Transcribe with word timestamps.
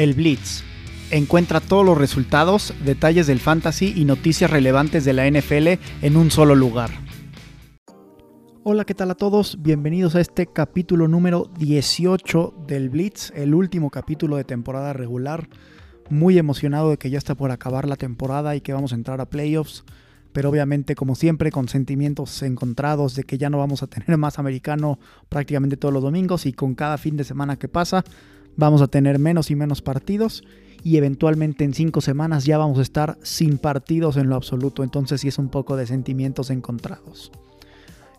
El 0.00 0.14
Blitz. 0.14 0.62
Encuentra 1.10 1.60
todos 1.60 1.84
los 1.84 1.98
resultados, 1.98 2.72
detalles 2.86 3.26
del 3.26 3.38
fantasy 3.38 3.92
y 3.94 4.06
noticias 4.06 4.50
relevantes 4.50 5.04
de 5.04 5.12
la 5.12 5.30
NFL 5.30 5.78
en 6.00 6.16
un 6.16 6.30
solo 6.30 6.54
lugar. 6.54 6.88
Hola, 8.62 8.86
¿qué 8.86 8.94
tal 8.94 9.10
a 9.10 9.14
todos? 9.14 9.58
Bienvenidos 9.60 10.14
a 10.14 10.22
este 10.22 10.46
capítulo 10.46 11.06
número 11.06 11.50
18 11.58 12.64
del 12.66 12.88
Blitz, 12.88 13.30
el 13.34 13.54
último 13.54 13.90
capítulo 13.90 14.36
de 14.36 14.44
temporada 14.44 14.94
regular. 14.94 15.50
Muy 16.08 16.38
emocionado 16.38 16.88
de 16.88 16.96
que 16.96 17.10
ya 17.10 17.18
está 17.18 17.34
por 17.34 17.50
acabar 17.50 17.86
la 17.86 17.96
temporada 17.96 18.56
y 18.56 18.62
que 18.62 18.72
vamos 18.72 18.92
a 18.92 18.96
entrar 18.96 19.20
a 19.20 19.28
playoffs, 19.28 19.84
pero 20.32 20.48
obviamente 20.48 20.94
como 20.94 21.14
siempre 21.14 21.50
con 21.50 21.68
sentimientos 21.68 22.42
encontrados 22.42 23.16
de 23.16 23.24
que 23.24 23.36
ya 23.36 23.50
no 23.50 23.58
vamos 23.58 23.82
a 23.82 23.86
tener 23.86 24.16
más 24.16 24.38
americano 24.38 24.98
prácticamente 25.28 25.76
todos 25.76 25.92
los 25.92 26.02
domingos 26.02 26.46
y 26.46 26.54
con 26.54 26.74
cada 26.74 26.96
fin 26.96 27.18
de 27.18 27.24
semana 27.24 27.58
que 27.58 27.68
pasa 27.68 28.02
vamos 28.56 28.82
a 28.82 28.88
tener 28.88 29.18
menos 29.18 29.50
y 29.50 29.56
menos 29.56 29.82
partidos 29.82 30.44
y 30.82 30.96
eventualmente 30.96 31.64
en 31.64 31.74
cinco 31.74 32.00
semanas 32.00 32.44
ya 32.44 32.58
vamos 32.58 32.78
a 32.78 32.82
estar 32.82 33.18
sin 33.22 33.58
partidos 33.58 34.16
en 34.16 34.28
lo 34.28 34.36
absoluto, 34.36 34.82
entonces 34.82 35.20
sí 35.20 35.28
es 35.28 35.38
un 35.38 35.48
poco 35.48 35.76
de 35.76 35.86
sentimientos 35.86 36.50
encontrados. 36.50 37.32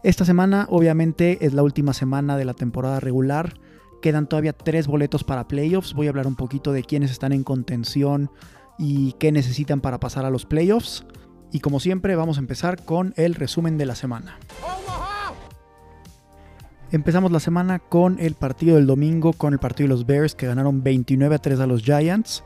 Esta 0.03 0.25
semana 0.25 0.67
obviamente 0.69 1.45
es 1.45 1.53
la 1.53 1.63
última 1.63 1.93
semana 1.93 2.37
de 2.37 2.45
la 2.45 2.53
temporada 2.53 2.99
regular, 2.99 3.53
quedan 4.01 4.27
todavía 4.27 4.53
tres 4.53 4.87
boletos 4.87 5.23
para 5.23 5.47
playoffs, 5.47 5.93
voy 5.93 6.07
a 6.07 6.09
hablar 6.09 6.27
un 6.27 6.35
poquito 6.35 6.71
de 6.71 6.83
quiénes 6.83 7.11
están 7.11 7.33
en 7.33 7.43
contención 7.43 8.31
y 8.77 9.13
qué 9.13 9.31
necesitan 9.31 9.79
para 9.79 9.99
pasar 9.99 10.25
a 10.25 10.31
los 10.31 10.45
playoffs. 10.45 11.05
Y 11.53 11.59
como 11.59 11.79
siempre 11.79 12.15
vamos 12.15 12.37
a 12.37 12.39
empezar 12.39 12.83
con 12.83 13.13
el 13.17 13.35
resumen 13.35 13.77
de 13.77 13.85
la 13.85 13.95
semana. 13.95 14.39
Empezamos 16.91 17.31
la 17.31 17.39
semana 17.39 17.79
con 17.79 18.19
el 18.19 18.33
partido 18.33 18.75
del 18.75 18.85
domingo, 18.85 19.31
con 19.31 19.53
el 19.53 19.59
partido 19.59 19.87
de 19.87 19.93
los 19.93 20.05
Bears 20.05 20.35
que 20.35 20.47
ganaron 20.47 20.83
29 20.83 21.35
a 21.35 21.37
3 21.37 21.61
a 21.61 21.65
los 21.65 21.83
Giants. 21.83 22.43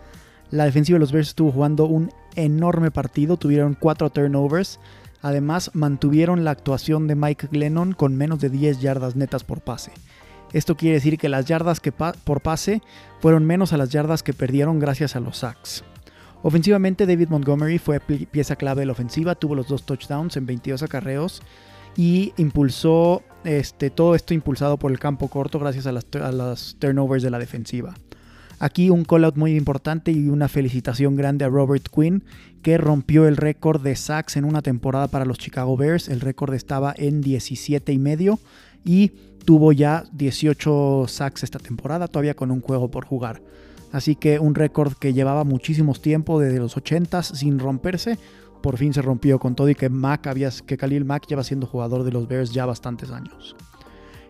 La 0.51 0.65
defensiva 0.65 0.97
de 0.97 0.99
los 0.99 1.11
Bears 1.11 1.29
estuvo 1.29 1.51
jugando 1.51 1.85
un 1.85 2.11
enorme 2.35 2.91
partido, 2.91 3.37
tuvieron 3.37 3.73
4 3.73 4.11
turnovers. 4.11 4.79
Además, 5.23 5.71
mantuvieron 5.73 6.43
la 6.43 6.51
actuación 6.51 7.07
de 7.07 7.15
Mike 7.15 7.47
Glennon 7.51 7.93
con 7.93 8.15
menos 8.15 8.39
de 8.39 8.51
10 8.51 8.81
yardas 8.81 9.15
netas 9.15 9.43
por 9.43 9.61
pase. 9.61 9.91
Esto 10.53 10.77
quiere 10.77 10.97
decir 10.97 11.17
que 11.17 11.27
las 11.27 11.45
yardas 11.45 11.79
que 11.79 11.91
por 11.91 12.41
pase 12.41 12.83
fueron 13.21 13.45
menos 13.45 13.73
a 13.73 13.77
las 13.77 13.89
yardas 13.89 14.21
que 14.21 14.33
perdieron 14.33 14.77
gracias 14.77 15.15
a 15.15 15.21
los 15.21 15.37
sacks. 15.37 15.83
Ofensivamente, 16.43 17.07
David 17.07 17.29
Montgomery 17.29 17.79
fue 17.79 17.99
pieza 17.99 18.55
clave 18.55 18.81
de 18.81 18.85
la 18.85 18.91
ofensiva, 18.91 19.33
tuvo 19.33 19.55
los 19.55 19.67
dos 19.67 19.87
touchdowns 19.87 20.37
en 20.37 20.45
22 20.45 20.83
acarreos 20.83 21.41
y 21.95 22.33
impulsó 22.37 23.23
este, 23.43 23.89
todo 23.89 24.15
esto 24.15 24.33
impulsado 24.33 24.77
por 24.77 24.91
el 24.91 24.99
campo 24.99 25.27
corto 25.27 25.59
gracias 25.59 25.85
a 25.87 25.91
las, 25.91 26.75
turnovers 26.79 27.23
de 27.23 27.29
la 27.29 27.39
defensiva. 27.39 27.93
Aquí 28.57 28.89
un 28.89 29.03
call-out 29.03 29.35
muy 29.35 29.55
importante 29.55 30.11
y 30.11 30.29
una 30.29 30.47
felicitación 30.47 31.15
grande 31.15 31.45
a 31.45 31.49
Robert 31.49 31.87
Quinn, 31.93 32.23
que 32.61 32.77
rompió 32.77 33.27
el 33.27 33.37
récord 33.37 33.81
de 33.81 33.95
sacks 33.95 34.37
en 34.37 34.45
una 34.45 34.61
temporada 34.61 35.07
para 35.07 35.25
los 35.25 35.37
Chicago 35.37 35.75
Bears. 35.75 36.07
El 36.07 36.21
récord 36.21 36.53
estaba 36.53 36.93
en 36.97 37.21
17 37.21 37.91
y 37.91 37.99
medio 37.99 38.39
y 38.83 39.11
tuvo 39.43 39.71
ya 39.73 40.05
18 40.13 41.05
sacks 41.07 41.43
esta 41.43 41.59
temporada, 41.59 42.07
todavía 42.07 42.33
con 42.33 42.49
un 42.49 42.61
juego 42.61 42.89
por 42.89 43.05
jugar. 43.05 43.41
Así 43.91 44.15
que 44.15 44.39
un 44.39 44.55
récord 44.55 44.93
que 44.93 45.13
llevaba 45.13 45.43
muchísimos 45.43 46.01
tiempo, 46.01 46.39
desde 46.39 46.59
los 46.59 46.75
80s, 46.75 47.35
sin 47.35 47.59
romperse, 47.59 48.17
por 48.61 48.77
fin 48.77 48.93
se 48.93 49.01
rompió 49.01 49.39
con 49.39 49.55
todo 49.55 49.69
y 49.69 49.75
que 49.75 49.89
Mac 49.89 50.27
había, 50.27 50.49
que 50.65 50.77
Khalil 50.77 51.05
Mack 51.05 51.27
lleva 51.27 51.43
siendo 51.43 51.67
jugador 51.67 52.03
de 52.03 52.11
los 52.11 52.27
Bears 52.27 52.51
ya 52.51 52.65
bastantes 52.65 53.11
años. 53.11 53.55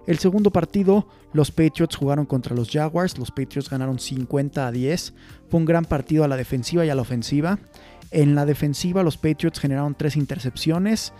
El 0.07 0.19
segundo 0.19 0.51
partido, 0.51 1.07
los 1.33 1.51
Patriots 1.51 1.95
jugaron 1.95 2.25
contra 2.25 2.55
los 2.55 2.69
Jaguars, 2.69 3.17
los 3.17 3.31
Patriots 3.31 3.69
ganaron 3.69 3.97
50 3.97 4.67
a 4.67 4.71
10, 4.71 5.13
fue 5.49 5.59
un 5.59 5.65
gran 5.65 5.85
partido 5.85 6.23
a 6.23 6.27
la 6.27 6.37
defensiva 6.37 6.85
y 6.85 6.89
a 6.89 6.95
la 6.95 7.01
ofensiva. 7.01 7.59
En 8.11 8.35
la 8.35 8.45
defensiva 8.45 9.03
los 9.03 9.17
Patriots 9.17 9.59
generaron 9.59 9.95
tres 9.95 10.15
intercepciones 10.15 11.11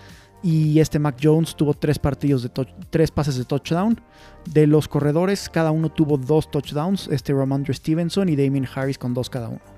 y 0.43 0.79
este 0.79 0.99
Mac 0.99 1.17
Jones 1.21 1.55
tuvo 1.55 1.73
tres, 1.73 1.97
partidos 1.97 2.43
de 2.43 2.51
tres 2.91 3.09
pases 3.09 3.35
de 3.37 3.45
touchdown. 3.45 3.99
De 4.53 4.67
los 4.67 4.87
corredores, 4.87 5.49
cada 5.49 5.71
uno 5.71 5.91
tuvo 5.91 6.17
dos 6.17 6.51
touchdowns, 6.51 7.07
este 7.07 7.33
Ramondre 7.33 7.73
Stevenson 7.73 8.29
y 8.29 8.35
Damien 8.35 8.67
Harris 8.71 8.99
con 8.99 9.15
dos 9.15 9.31
cada 9.31 9.49
uno. 9.49 9.74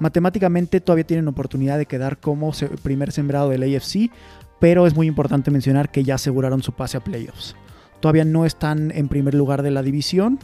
Matemáticamente 0.00 0.80
todavía 0.80 1.06
tienen 1.06 1.28
oportunidad 1.28 1.78
de 1.78 1.86
quedar 1.86 2.18
como 2.18 2.52
primer 2.82 3.12
sembrado 3.12 3.50
del 3.50 3.62
AFC, 3.62 4.10
pero 4.60 4.86
es 4.86 4.94
muy 4.94 5.06
importante 5.06 5.50
mencionar 5.50 5.90
que 5.90 6.04
ya 6.04 6.16
aseguraron 6.16 6.62
su 6.62 6.72
pase 6.72 6.96
a 6.96 7.04
playoffs. 7.04 7.54
Todavía 8.00 8.24
no 8.24 8.44
están 8.44 8.90
en 8.90 9.08
primer 9.08 9.34
lugar 9.34 9.62
de 9.62 9.70
la 9.70 9.82
división 9.82 10.38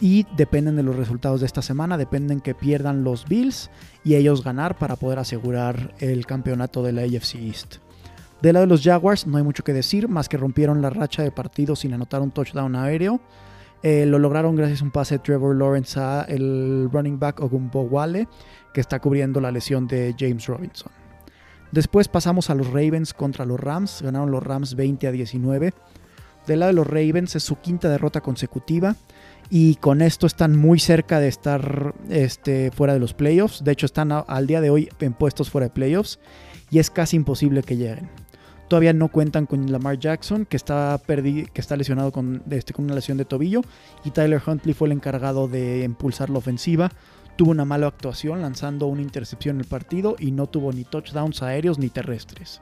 y 0.00 0.26
dependen 0.36 0.76
de 0.76 0.82
los 0.82 0.96
resultados 0.96 1.40
de 1.40 1.46
esta 1.46 1.62
semana, 1.62 1.96
dependen 1.96 2.40
que 2.40 2.54
pierdan 2.54 3.04
los 3.04 3.26
Bills 3.26 3.70
y 4.04 4.14
ellos 4.14 4.44
ganar 4.44 4.76
para 4.78 4.96
poder 4.96 5.18
asegurar 5.18 5.94
el 6.00 6.26
campeonato 6.26 6.82
de 6.82 6.92
la 6.92 7.02
AFC 7.02 7.36
East. 7.36 7.76
Del 8.42 8.54
lado 8.54 8.66
de 8.66 8.70
los 8.70 8.82
Jaguars 8.82 9.26
no 9.26 9.38
hay 9.38 9.42
mucho 9.42 9.64
que 9.64 9.72
decir, 9.72 10.08
más 10.08 10.28
que 10.28 10.36
rompieron 10.36 10.80
la 10.80 10.90
racha 10.90 11.22
de 11.22 11.32
partidos 11.32 11.80
sin 11.80 11.92
anotar 11.92 12.20
un 12.20 12.30
touchdown 12.30 12.76
aéreo. 12.76 13.20
Eh, 13.82 14.06
lo 14.06 14.18
lograron 14.18 14.56
gracias 14.56 14.82
a 14.82 14.84
un 14.84 14.90
pase 14.90 15.16
de 15.16 15.18
Trevor 15.20 15.54
Lawrence 15.54 15.98
a 16.00 16.22
el 16.22 16.88
running 16.92 17.18
back 17.18 17.40
Ogumbo 17.40 17.82
Wale, 17.82 18.28
que 18.72 18.80
está 18.80 19.00
cubriendo 19.00 19.40
la 19.40 19.52
lesión 19.52 19.86
de 19.86 20.14
James 20.18 20.46
Robinson. 20.46 20.90
Después 21.70 22.08
pasamos 22.08 22.50
a 22.50 22.54
los 22.54 22.68
Ravens 22.68 23.12
contra 23.12 23.44
los 23.44 23.60
Rams. 23.60 24.02
Ganaron 24.02 24.30
los 24.30 24.42
Rams 24.42 24.74
20 24.74 25.06
a 25.06 25.12
19. 25.12 25.74
Del 26.46 26.60
lado 26.60 26.70
de 26.70 26.76
los 26.76 26.86
Ravens 26.86 27.36
es 27.36 27.42
su 27.42 27.56
quinta 27.56 27.88
derrota 27.88 28.20
consecutiva. 28.20 28.96
Y 29.50 29.76
con 29.76 30.02
esto 30.02 30.26
están 30.26 30.56
muy 30.56 30.78
cerca 30.78 31.20
de 31.20 31.28
estar 31.28 31.94
este, 32.08 32.70
fuera 32.70 32.94
de 32.94 33.00
los 33.00 33.14
playoffs. 33.14 33.64
De 33.64 33.72
hecho, 33.72 33.86
están 33.86 34.12
al 34.12 34.46
día 34.46 34.60
de 34.60 34.70
hoy 34.70 34.88
en 35.00 35.12
puestos 35.12 35.50
fuera 35.50 35.68
de 35.68 35.74
playoffs. 35.74 36.18
Y 36.70 36.78
es 36.78 36.90
casi 36.90 37.16
imposible 37.16 37.62
que 37.62 37.76
lleguen. 37.76 38.08
Todavía 38.68 38.92
no 38.92 39.08
cuentan 39.08 39.46
con 39.46 39.72
Lamar 39.72 39.98
Jackson, 39.98 40.44
que 40.44 40.56
está, 40.56 41.00
que 41.06 41.50
está 41.54 41.76
lesionado 41.76 42.12
con, 42.12 42.42
este, 42.50 42.74
con 42.74 42.84
una 42.84 42.94
lesión 42.94 43.16
de 43.16 43.24
tobillo. 43.24 43.62
Y 44.04 44.10
Tyler 44.10 44.42
Huntley 44.46 44.74
fue 44.74 44.88
el 44.88 44.92
encargado 44.92 45.48
de 45.48 45.84
impulsar 45.84 46.30
la 46.30 46.38
ofensiva 46.38 46.90
tuvo 47.38 47.52
una 47.52 47.64
mala 47.64 47.86
actuación 47.86 48.42
lanzando 48.42 48.88
una 48.88 49.00
intercepción 49.00 49.56
en 49.56 49.60
el 49.60 49.68
partido 49.68 50.16
y 50.18 50.32
no 50.32 50.48
tuvo 50.48 50.72
ni 50.72 50.82
touchdowns 50.82 51.40
aéreos 51.40 51.78
ni 51.78 51.88
terrestres. 51.88 52.60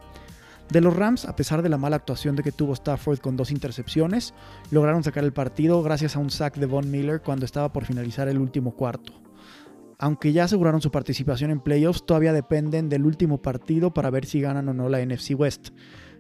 De 0.70 0.82
los 0.82 0.94
Rams, 0.94 1.24
a 1.24 1.34
pesar 1.34 1.62
de 1.62 1.70
la 1.70 1.78
mala 1.78 1.96
actuación 1.96 2.36
de 2.36 2.42
que 2.42 2.52
tuvo 2.52 2.74
Stafford 2.74 3.20
con 3.20 3.38
dos 3.38 3.50
intercepciones, 3.50 4.34
lograron 4.70 5.02
sacar 5.02 5.24
el 5.24 5.32
partido 5.32 5.82
gracias 5.82 6.14
a 6.14 6.18
un 6.18 6.28
sack 6.28 6.56
de 6.56 6.66
Von 6.66 6.90
Miller 6.90 7.22
cuando 7.22 7.46
estaba 7.46 7.72
por 7.72 7.86
finalizar 7.86 8.28
el 8.28 8.38
último 8.38 8.72
cuarto. 8.72 9.25
Aunque 9.98 10.32
ya 10.32 10.44
aseguraron 10.44 10.82
su 10.82 10.90
participación 10.90 11.50
en 11.50 11.60
playoffs, 11.60 12.04
todavía 12.04 12.32
dependen 12.32 12.88
del 12.88 13.06
último 13.06 13.40
partido 13.40 13.94
para 13.94 14.10
ver 14.10 14.26
si 14.26 14.40
ganan 14.40 14.68
o 14.68 14.74
no 14.74 14.88
la 14.88 15.04
NFC 15.04 15.32
West. 15.36 15.70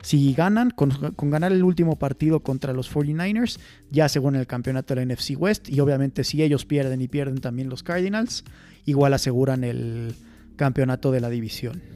Si 0.02 0.32
ganan, 0.34 0.70
con, 0.70 0.90
ganar 1.30 1.52
el 1.52 1.64
último 1.64 1.96
partido 1.96 2.40
contra 2.40 2.72
los 2.72 2.94
49ers, 2.94 3.58
ya 3.90 4.06
aseguran 4.06 4.40
el 4.40 4.46
campeonato 4.46 4.94
de 4.94 5.04
la 5.04 5.14
NFC 5.14 5.32
West. 5.36 5.68
Y 5.68 5.80
obviamente 5.80 6.24
si 6.24 6.42
ellos 6.42 6.64
pierden 6.64 7.02
y 7.02 7.08
pierden 7.08 7.40
también 7.40 7.68
los 7.68 7.82
Cardinals, 7.82 8.44
igual 8.84 9.14
aseguran 9.14 9.64
el 9.64 10.14
campeonato 10.56 11.12
de 11.12 11.20
la 11.20 11.28
división. 11.28 11.95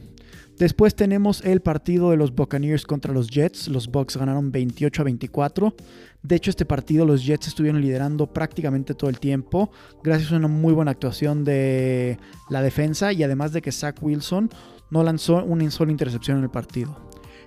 Después 0.61 0.93
tenemos 0.93 1.43
el 1.43 1.61
partido 1.61 2.11
de 2.11 2.17
los 2.17 2.35
Buccaneers 2.35 2.85
contra 2.85 3.11
los 3.11 3.31
Jets. 3.31 3.67
Los 3.67 3.87
Bucks 3.87 4.15
ganaron 4.15 4.51
28 4.51 5.01
a 5.01 5.05
24. 5.05 5.75
De 6.21 6.35
hecho, 6.35 6.51
este 6.51 6.67
partido 6.67 7.03
los 7.03 7.25
Jets 7.25 7.47
estuvieron 7.47 7.81
liderando 7.81 8.27
prácticamente 8.27 8.93
todo 8.93 9.09
el 9.09 9.19
tiempo, 9.19 9.71
gracias 10.03 10.31
a 10.31 10.35
una 10.35 10.47
muy 10.47 10.71
buena 10.71 10.91
actuación 10.91 11.43
de 11.43 12.19
la 12.51 12.61
defensa 12.61 13.11
y 13.11 13.23
además 13.23 13.53
de 13.53 13.63
que 13.63 13.71
Zach 13.71 13.95
Wilson 14.03 14.51
no 14.91 15.01
lanzó 15.03 15.43
una 15.43 15.71
sola 15.71 15.91
intercepción 15.91 16.37
en 16.37 16.43
el 16.43 16.51
partido. 16.51 16.95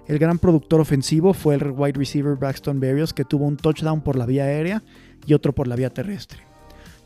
El 0.09 0.19
gran 0.19 0.41
productor 0.41 0.81
ofensivo 0.81 1.35
fue 1.35 1.55
el 1.55 1.71
wide 1.71 1.97
receiver 1.97 2.35
Braxton 2.35 2.81
Berrios, 2.81 3.15
que 3.15 3.25
tuvo 3.25 3.47
un 3.47 3.57
touchdown 3.57 4.03
por 4.03 4.17
la 4.17 4.27
vía 4.27 4.43
aérea 4.43 4.83
y 5.25 5.35
otro 5.35 5.55
por 5.55 5.69
la 5.69 5.77
vía 5.77 5.91
terrestre. 5.91 6.54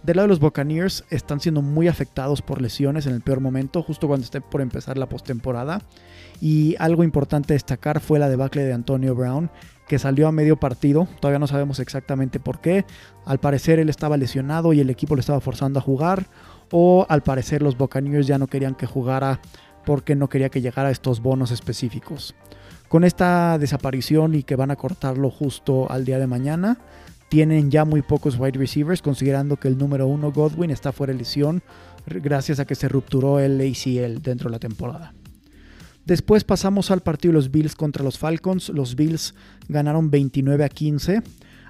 Del 0.03 0.17
lado 0.17 0.27
de 0.27 0.31
los 0.31 0.41
Buccaneers 0.41 1.05
están 1.11 1.41
siendo 1.41 1.61
muy 1.61 1.89
afectados 1.89 2.41
por 2.41 2.62
lesiones 2.62 3.06
en 3.06 3.15
el 3.15 3.21
peor 3.21 3.41
momento, 3.41 3.83
justo 3.83 4.06
cuando 4.06 4.25
esté 4.25 4.41
por 4.41 4.61
empezar 4.61 4.97
la 4.97 5.09
postemporada. 5.09 5.83
Y 6.41 6.77
algo 6.79 7.03
importante 7.03 7.55
destacar 7.55 8.00
fue 8.00 8.19
la 8.19 8.29
debacle 8.29 8.62
de 8.62 8.73
Antonio 8.73 9.15
Brown, 9.15 9.50
que 9.89 9.99
salió 9.99 10.29
a 10.29 10.33
medio 10.33 10.56
partido. 10.56 11.09
Todavía 11.21 11.41
no 11.41 11.49
sabemos 11.49 11.81
exactamente 11.81 12.39
por 12.39 12.61
qué. 12.61 12.85
Al 13.27 13.39
parecer 13.39 13.81
él 13.81 13.89
estaba 13.89 14.17
lesionado 14.17 14.73
y 14.73 14.81
el 14.81 14.91
equipo 14.91 15.17
lo 15.17 15.21
estaba 15.21 15.41
forzando 15.41 15.81
a 15.81 15.83
jugar. 15.83 16.27
O 16.71 17.06
al 17.09 17.23
parecer 17.23 17.62
los 17.62 17.77
Buccaneers 17.77 18.27
ya 18.27 18.39
no 18.39 18.47
querían 18.47 18.77
que 18.77 18.87
jugara 18.87 19.41
porque 19.85 20.15
no 20.15 20.29
quería 20.29 20.50
que 20.50 20.61
llegara 20.61 20.91
a 20.91 20.93
estos 20.93 21.21
bonos 21.21 21.50
específicos. 21.50 22.35
Con 22.89 23.05
esta 23.05 23.59
desaparición 23.59 24.35
y 24.35 24.43
que 24.43 24.56
van 24.56 24.71
a 24.71 24.77
cortarlo 24.77 25.31
justo 25.31 25.91
al 25.91 26.05
día 26.05 26.19
de 26.19 26.27
mañana, 26.27 26.79
tienen 27.28 27.70
ya 27.70 27.84
muy 27.84 28.02
pocos 28.02 28.38
wide 28.38 28.58
receivers, 28.58 29.02
considerando 29.02 29.56
que 29.56 29.69
el 29.69 29.78
número 29.78 30.06
uno 30.06 30.32
Godwin 30.32 30.70
está 30.70 30.92
fuera 30.92 31.12
de 31.12 31.19
lesión 31.19 31.62
gracias 32.06 32.58
a 32.58 32.64
que 32.64 32.75
se 32.75 32.88
rupturó 32.88 33.38
el 33.38 33.60
ACL 33.60 34.22
dentro 34.22 34.48
de 34.48 34.52
la 34.52 34.58
temporada. 34.58 35.12
Después 36.06 36.42
pasamos 36.44 36.90
al 36.90 37.00
partido 37.00 37.32
de 37.32 37.38
los 37.38 37.50
Bills 37.50 37.76
contra 37.76 38.02
los 38.02 38.19
Falcons. 38.19 38.70
Los 38.70 38.96
Bills 38.96 39.34
ganaron 39.69 40.10
29 40.10 40.64
a 40.64 40.69
15. 40.70 41.22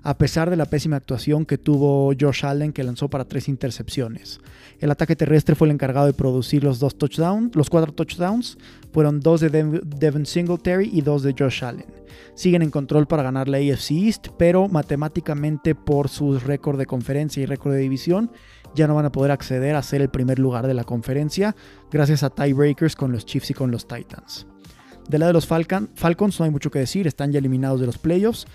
A 0.02 0.18
pesar 0.18 0.50
de 0.50 0.56
la 0.56 0.66
pésima 0.66 0.96
actuación 0.96 1.46
que 1.46 1.58
tuvo 1.58 2.12
Josh 2.18 2.44
Allen, 2.44 2.72
que 2.72 2.84
lanzó 2.84 3.08
para 3.08 3.24
tres 3.24 3.48
intercepciones. 3.48 4.40
El 4.78 4.90
ataque 4.90 5.16
terrestre 5.16 5.54
fue 5.54 5.68
el 5.68 5.72
encargado 5.72 6.06
de 6.06 6.12
producir 6.12 6.64
los 6.64 6.78
dos 6.78 6.96
touchdowns, 6.96 7.54
los 7.56 7.68
cuatro 7.70 7.92
touchdowns, 7.92 8.58
fueron 8.92 9.20
dos 9.20 9.40
de 9.40 9.50
Devin 9.50 10.26
Singletary 10.26 10.90
y 10.92 11.00
dos 11.00 11.22
de 11.22 11.34
Josh 11.36 11.64
Allen. 11.64 11.86
Siguen 12.34 12.62
en 12.62 12.70
control 12.70 13.06
para 13.06 13.24
ganar 13.24 13.48
la 13.48 13.58
AFC 13.58 13.90
East, 13.90 14.28
pero 14.38 14.68
matemáticamente 14.68 15.74
por 15.74 16.08
su 16.08 16.38
récord 16.38 16.78
de 16.78 16.86
conferencia 16.86 17.42
y 17.42 17.46
récord 17.46 17.72
de 17.72 17.80
división, 17.80 18.30
ya 18.74 18.86
no 18.86 18.94
van 18.94 19.06
a 19.06 19.12
poder 19.12 19.32
acceder 19.32 19.74
a 19.74 19.82
ser 19.82 20.02
el 20.02 20.10
primer 20.10 20.38
lugar 20.38 20.66
de 20.66 20.74
la 20.74 20.84
conferencia, 20.84 21.56
gracias 21.90 22.22
a 22.22 22.30
tiebreakers 22.30 22.94
con 22.94 23.10
los 23.12 23.26
Chiefs 23.26 23.50
y 23.50 23.54
con 23.54 23.70
los 23.70 23.88
Titans. 23.88 24.46
Del 25.08 25.20
lado 25.20 25.30
de 25.30 25.34
los 25.34 25.46
Falcons 25.46 26.38
no 26.38 26.44
hay 26.44 26.50
mucho 26.50 26.70
que 26.70 26.78
decir, 26.78 27.06
están 27.06 27.32
ya 27.32 27.38
eliminados 27.38 27.80
de 27.80 27.86
los 27.86 27.98
playoffs. 27.98 28.46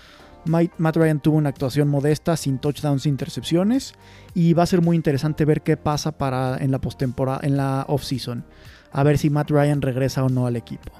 Matt 0.44 0.96
Ryan 0.96 1.20
tuvo 1.20 1.36
una 1.36 1.48
actuación 1.48 1.88
modesta, 1.88 2.36
sin 2.36 2.58
touchdowns, 2.58 3.02
sin 3.02 3.12
intercepciones, 3.12 3.94
y 4.34 4.52
va 4.52 4.64
a 4.64 4.66
ser 4.66 4.82
muy 4.82 4.96
interesante 4.96 5.44
ver 5.44 5.62
qué 5.62 5.76
pasa 5.76 6.12
para 6.12 6.56
en 6.58 6.70
la 6.70 6.80
postemporada, 6.80 7.40
en 7.42 7.56
la 7.56 7.84
offseason, 7.88 8.44
a 8.92 9.02
ver 9.02 9.18
si 9.18 9.30
Matt 9.30 9.50
Ryan 9.50 9.82
regresa 9.82 10.24
o 10.24 10.28
no 10.28 10.46
al 10.46 10.56
equipo. 10.56 10.92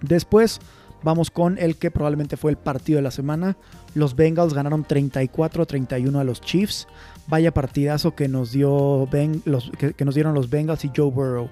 Después 0.00 0.60
vamos 1.02 1.30
con 1.30 1.58
el 1.58 1.76
que 1.76 1.90
probablemente 1.90 2.36
fue 2.36 2.50
el 2.50 2.56
partido 2.56 2.96
de 2.96 3.02
la 3.02 3.10
semana. 3.10 3.56
Los 3.94 4.16
Bengals 4.16 4.54
ganaron 4.54 4.84
34-31 4.84 6.18
a 6.18 6.24
los 6.24 6.40
Chiefs. 6.40 6.86
Vaya 7.26 7.52
partidazo 7.52 8.14
que 8.14 8.28
nos, 8.28 8.52
dio 8.52 9.08
que 9.10 10.04
nos 10.04 10.14
dieron 10.14 10.34
los 10.34 10.50
Bengals 10.50 10.84
y 10.84 10.90
Joe 10.94 11.10
Burrow. 11.10 11.48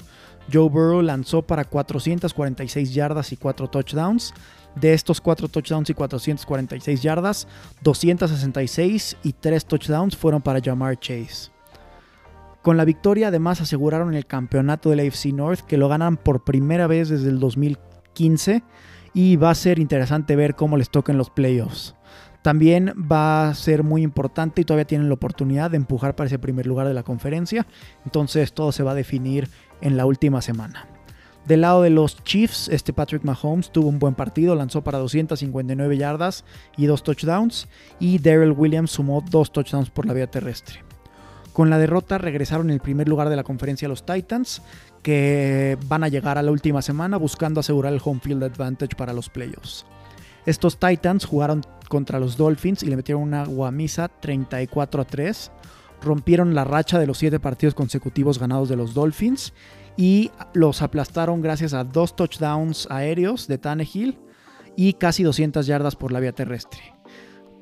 Joe 0.53 0.69
Burrow 0.69 1.03
lanzó 1.03 1.43
para 1.43 1.65
446 1.65 2.95
yardas 2.95 3.33
y 3.33 3.37
4 3.37 3.69
touchdowns. 3.69 4.33
De 4.75 4.93
estos 4.93 5.21
4 5.21 5.49
touchdowns 5.49 5.89
y 5.89 5.95
446 5.95 7.03
yardas, 7.03 7.49
266 7.83 9.17
y 9.23 9.33
3 9.33 9.65
touchdowns 9.65 10.17
fueron 10.17 10.43
para 10.43 10.61
Jamar 10.61 10.99
Chase. 10.99 11.51
Con 12.63 12.77
la 12.77 12.85
victoria 12.85 13.29
además 13.29 13.61
aseguraron 13.61 14.13
el 14.15 14.27
campeonato 14.27 14.91
de 14.91 14.97
la 14.97 15.03
AFC 15.05 15.27
North 15.27 15.61
que 15.61 15.79
lo 15.79 15.89
ganan 15.89 16.17
por 16.17 16.45
primera 16.45 16.87
vez 16.87 17.09
desde 17.09 17.31
el 17.31 17.39
2015 17.39 18.63
y 19.15 19.37
va 19.37 19.51
a 19.51 19.55
ser 19.55 19.79
interesante 19.79 20.37
ver 20.37 20.57
cómo 20.57 20.77
les 20.77 20.91
toquen 20.91 21.17
los 21.17 21.31
playoffs. 21.31 21.95
También 22.43 22.93
va 23.11 23.49
a 23.49 23.55
ser 23.55 23.83
muy 23.83 24.03
importante 24.03 24.61
y 24.61 24.65
todavía 24.65 24.85
tienen 24.85 25.09
la 25.09 25.15
oportunidad 25.15 25.71
de 25.71 25.79
empujar 25.79 26.15
para 26.15 26.27
ese 26.27 26.39
primer 26.39 26.67
lugar 26.67 26.87
de 26.87 26.95
la 26.95 27.03
conferencia. 27.03 27.67
Entonces 28.05 28.53
todo 28.53 28.73
se 28.73 28.83
va 28.83 28.93
a 28.93 28.95
definir 28.95 29.49
en 29.81 29.97
la 29.97 30.07
última 30.07 30.43
semana. 30.43 30.87
Del 31.47 31.61
lado 31.61 31.83
de 31.83 31.91
los 31.91 32.23
Chiefs, 32.25 32.69
este 32.69 32.93
Patrick 32.93 33.23
Mahomes 33.23 33.71
tuvo 33.71 33.89
un 33.89 34.01
buen 34.01 34.15
partido, 34.15 34.57
lanzó 34.57 34.83
para 34.83 34.99
259 34.99 35.97
yardas 35.97 36.45
y 36.77 36.87
dos 36.87 37.05
touchdowns, 37.05 37.69
y 38.01 38.19
Daryl 38.19 38.51
Williams 38.51 38.91
sumó 38.91 39.23
dos 39.31 39.53
touchdowns 39.53 39.91
por 39.91 40.07
la 40.07 40.13
vía 40.13 40.27
terrestre. 40.27 40.83
Con 41.53 41.71
la 41.71 41.79
derrota 41.79 42.19
regresaron 42.19 42.69
el 42.71 42.81
primer 42.81 43.09
lugar 43.09 43.29
de 43.29 43.37
la 43.37 43.45
conferencia 43.45 43.89
los 43.89 44.05
Titans, 44.05 44.61
que 45.03 45.79
van 45.87 46.03
a 46.03 46.09
llegar 46.09 46.37
a 46.37 46.43
la 46.43 46.51
última 46.51 46.83
semana 46.83 47.17
buscando 47.17 47.61
asegurar 47.61 47.93
el 47.93 48.01
home 48.05 48.21
field 48.21 48.43
advantage 48.43 48.97
para 48.97 49.13
los 49.13 49.31
playoffs. 49.31 49.87
Estos 50.47 50.79
Titans 50.79 51.25
jugaron 51.25 51.63
contra 51.89 52.21
los 52.21 52.37
Dolphins 52.37 52.83
y 52.83 52.87
le 52.87 52.97
metieron 52.97 53.23
una 53.23 53.45
guamisa 53.45 54.09
34 54.09 55.03
a 55.03 55.05
3. 55.05 55.51
Rompieron 56.03 56.55
la 56.55 56.65
racha 56.65 56.99
de 56.99 57.07
los 57.07 57.19
7 57.19 57.41
partidos 57.41 57.75
consecutivos 57.75 58.39
ganados 58.39 58.69
de 58.69 58.77
los 58.77 58.95
Dolphins 58.95 59.53
y 59.97 60.31
los 60.53 60.83
aplastaron 60.83 61.41
gracias 61.41 61.73
a 61.73 61.85
dos 61.85 62.17
touchdowns 62.17 62.87
aéreos 62.91 63.47
de 63.49 63.59
Tannehill 63.59 64.19
y 64.77 64.95
casi 64.95 65.23
200 65.23 65.67
yardas 65.67 65.97
por 65.97 66.13
la 66.13 66.21
vía 66.21 66.33
terrestre. 66.33 66.81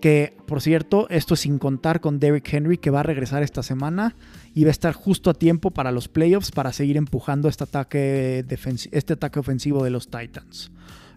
Que, 0.01 0.37
por 0.47 0.61
cierto, 0.61 1.09
esto 1.09 1.35
es 1.35 1.41
sin 1.41 1.59
contar 1.59 2.01
con 2.01 2.19
Derrick 2.19 2.53
Henry 2.53 2.77
que 2.77 2.91
va 2.91 3.01
a 3.01 3.05
regresar 3.05 3.43
esta 3.43 3.63
semana 3.63 4.17
y 4.53 4.65
va 4.65 4.69
a 4.69 4.73
estar 4.73 4.93
justo 4.93 5.31
a 5.31 5.35
tiempo 5.35 5.71
para 5.71 5.93
los 5.93 6.09
playoffs 6.09 6.51
para 6.51 6.73
seguir 6.73 6.99
empujando 6.99 7.49
este 7.49 7.65
ataque, 7.65 8.45
este 8.91 9.13
ataque 9.15 9.39
ofensivo 9.39 9.83
de 9.83 9.91
los 9.91 10.11
Titans. 10.11 10.71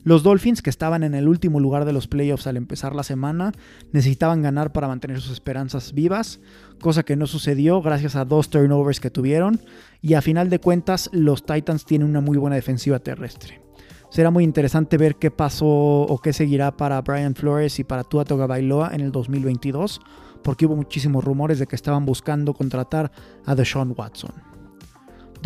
Los 0.04 0.24
Dolphins, 0.24 0.62
que 0.62 0.70
estaban 0.70 1.04
en 1.04 1.14
el 1.14 1.28
último 1.28 1.60
lugar 1.60 1.86
de 1.86 1.94
los 1.94 2.08
playoffs 2.08 2.48
al 2.48 2.58
empezar 2.58 2.96
la 2.96 3.04
semana, 3.04 3.52
necesitaban 3.92 4.42
ganar 4.42 4.72
para 4.72 4.88
mantener 4.88 5.20
sus 5.20 5.32
esperanzas 5.32 5.94
vivas, 5.94 6.40
cosa 6.80 7.04
que 7.04 7.16
no 7.16 7.28
sucedió 7.28 7.82
gracias 7.82 8.16
a 8.16 8.26
dos 8.26 8.50
turnovers 8.50 9.00
que 9.00 9.12
tuvieron, 9.12 9.60
y 10.02 10.14
a 10.14 10.22
final 10.22 10.50
de 10.50 10.60
cuentas 10.60 11.10
los 11.12 11.46
Titans 11.46 11.86
tienen 11.86 12.08
una 12.08 12.22
muy 12.22 12.38
buena 12.38 12.56
defensiva 12.56 13.00
terrestre. 13.00 13.62
Será 14.10 14.32
muy 14.32 14.44
interesante 14.46 14.98
ver 14.98 15.16
qué 15.16 15.32
pasó 15.32 15.68
o 15.68 16.18
qué 16.20 16.32
seguirá 16.32 16.78
para 16.78 17.02
Brian 17.02 17.36
Flores 17.36 17.78
y 17.80 17.84
para 17.84 18.06
Tua 18.06 18.24
Tagovailoa 18.24 18.92
en 18.94 19.02
el 19.02 19.12
2022, 19.12 20.00
porque 20.44 20.66
hubo 20.66 20.78
muchísimos 20.78 21.24
rumores 21.24 21.60
de 21.60 21.68
que 21.68 21.76
estaban 21.76 22.06
buscando 22.06 22.54
contratar 22.54 23.12
a 23.46 23.56
Deshaun 23.56 23.94
Watson. 23.98 24.32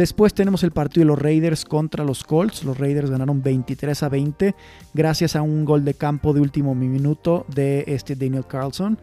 Después 0.01 0.33
tenemos 0.33 0.63
el 0.63 0.71
partido 0.71 1.01
de 1.01 1.09
los 1.09 1.19
Raiders 1.19 1.63
contra 1.63 2.03
los 2.03 2.23
Colts. 2.23 2.63
Los 2.63 2.79
Raiders 2.79 3.11
ganaron 3.11 3.43
23 3.43 4.01
a 4.01 4.09
20 4.09 4.55
gracias 4.95 5.35
a 5.35 5.43
un 5.43 5.63
gol 5.63 5.85
de 5.85 5.93
campo 5.93 6.33
de 6.33 6.41
último 6.41 6.73
minuto 6.73 7.45
de 7.53 7.83
este 7.85 8.15
Daniel 8.15 8.47
Carlson. 8.47 8.97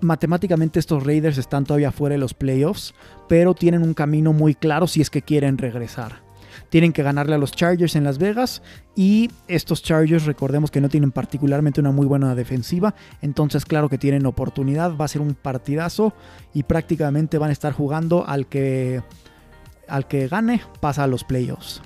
Matemáticamente 0.00 0.80
estos 0.80 1.04
Raiders 1.04 1.36
están 1.36 1.64
todavía 1.64 1.92
fuera 1.92 2.14
de 2.14 2.18
los 2.18 2.32
playoffs, 2.32 2.94
pero 3.28 3.52
tienen 3.52 3.82
un 3.82 3.92
camino 3.92 4.32
muy 4.32 4.54
claro 4.54 4.86
si 4.86 5.02
es 5.02 5.10
que 5.10 5.20
quieren 5.20 5.58
regresar. 5.58 6.22
Tienen 6.70 6.94
que 6.94 7.02
ganarle 7.02 7.34
a 7.34 7.38
los 7.38 7.52
Chargers 7.52 7.94
en 7.94 8.04
Las 8.04 8.16
Vegas 8.16 8.62
y 8.96 9.30
estos 9.48 9.82
Chargers 9.82 10.24
recordemos 10.24 10.70
que 10.70 10.80
no 10.80 10.88
tienen 10.88 11.12
particularmente 11.12 11.82
una 11.82 11.90
muy 11.90 12.06
buena 12.06 12.34
defensiva, 12.34 12.94
entonces 13.20 13.66
claro 13.66 13.90
que 13.90 13.98
tienen 13.98 14.24
oportunidad, 14.24 14.96
va 14.96 15.04
a 15.04 15.08
ser 15.08 15.20
un 15.20 15.34
partidazo 15.34 16.14
y 16.54 16.62
prácticamente 16.62 17.36
van 17.36 17.50
a 17.50 17.52
estar 17.52 17.74
jugando 17.74 18.26
al 18.26 18.46
que 18.46 19.02
al 19.92 20.08
que 20.08 20.26
gane 20.26 20.62
pasa 20.80 21.04
a 21.04 21.06
los 21.06 21.22
playoffs. 21.22 21.82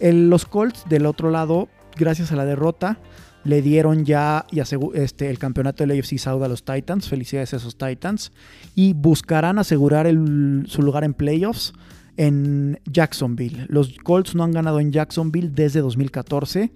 los 0.00 0.46
Colts 0.46 0.84
del 0.88 1.04
otro 1.04 1.30
lado, 1.30 1.68
gracias 1.94 2.32
a 2.32 2.36
la 2.36 2.46
derrota, 2.46 2.98
le 3.44 3.60
dieron 3.60 4.06
ya 4.06 4.46
este, 4.94 5.28
el 5.28 5.38
campeonato 5.38 5.84
del 5.84 5.98
AFC 5.98 6.16
South 6.16 6.42
a 6.42 6.48
los 6.48 6.64
Titans. 6.64 7.08
Felicidades 7.08 7.52
a 7.52 7.56
esos 7.56 7.76
Titans. 7.76 8.32
Y 8.74 8.94
buscarán 8.94 9.58
asegurar 9.58 10.06
su 10.06 10.80
lugar 10.80 11.04
en 11.04 11.12
playoffs 11.12 11.74
en 12.16 12.80
Jacksonville. 12.90 13.66
Los 13.68 13.94
Colts 14.02 14.34
no 14.34 14.44
han 14.44 14.52
ganado 14.52 14.80
en 14.80 14.92
Jacksonville 14.92 15.50
desde 15.52 15.80
2014. 15.80 16.72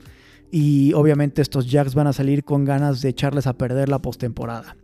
Y 0.51 0.93
obviamente 0.95 1.43
estos 1.43 1.71
Jacks 1.71 1.95
van 1.95 2.07
a 2.07 2.13
salir 2.13 2.45
con 2.45 2.65
ganas 2.65 3.03
de 3.03 3.11
echarles 3.11 3.47
a 3.47 3.53
perder 3.53 3.89
la 3.89 3.99
postemporada. 3.99 4.77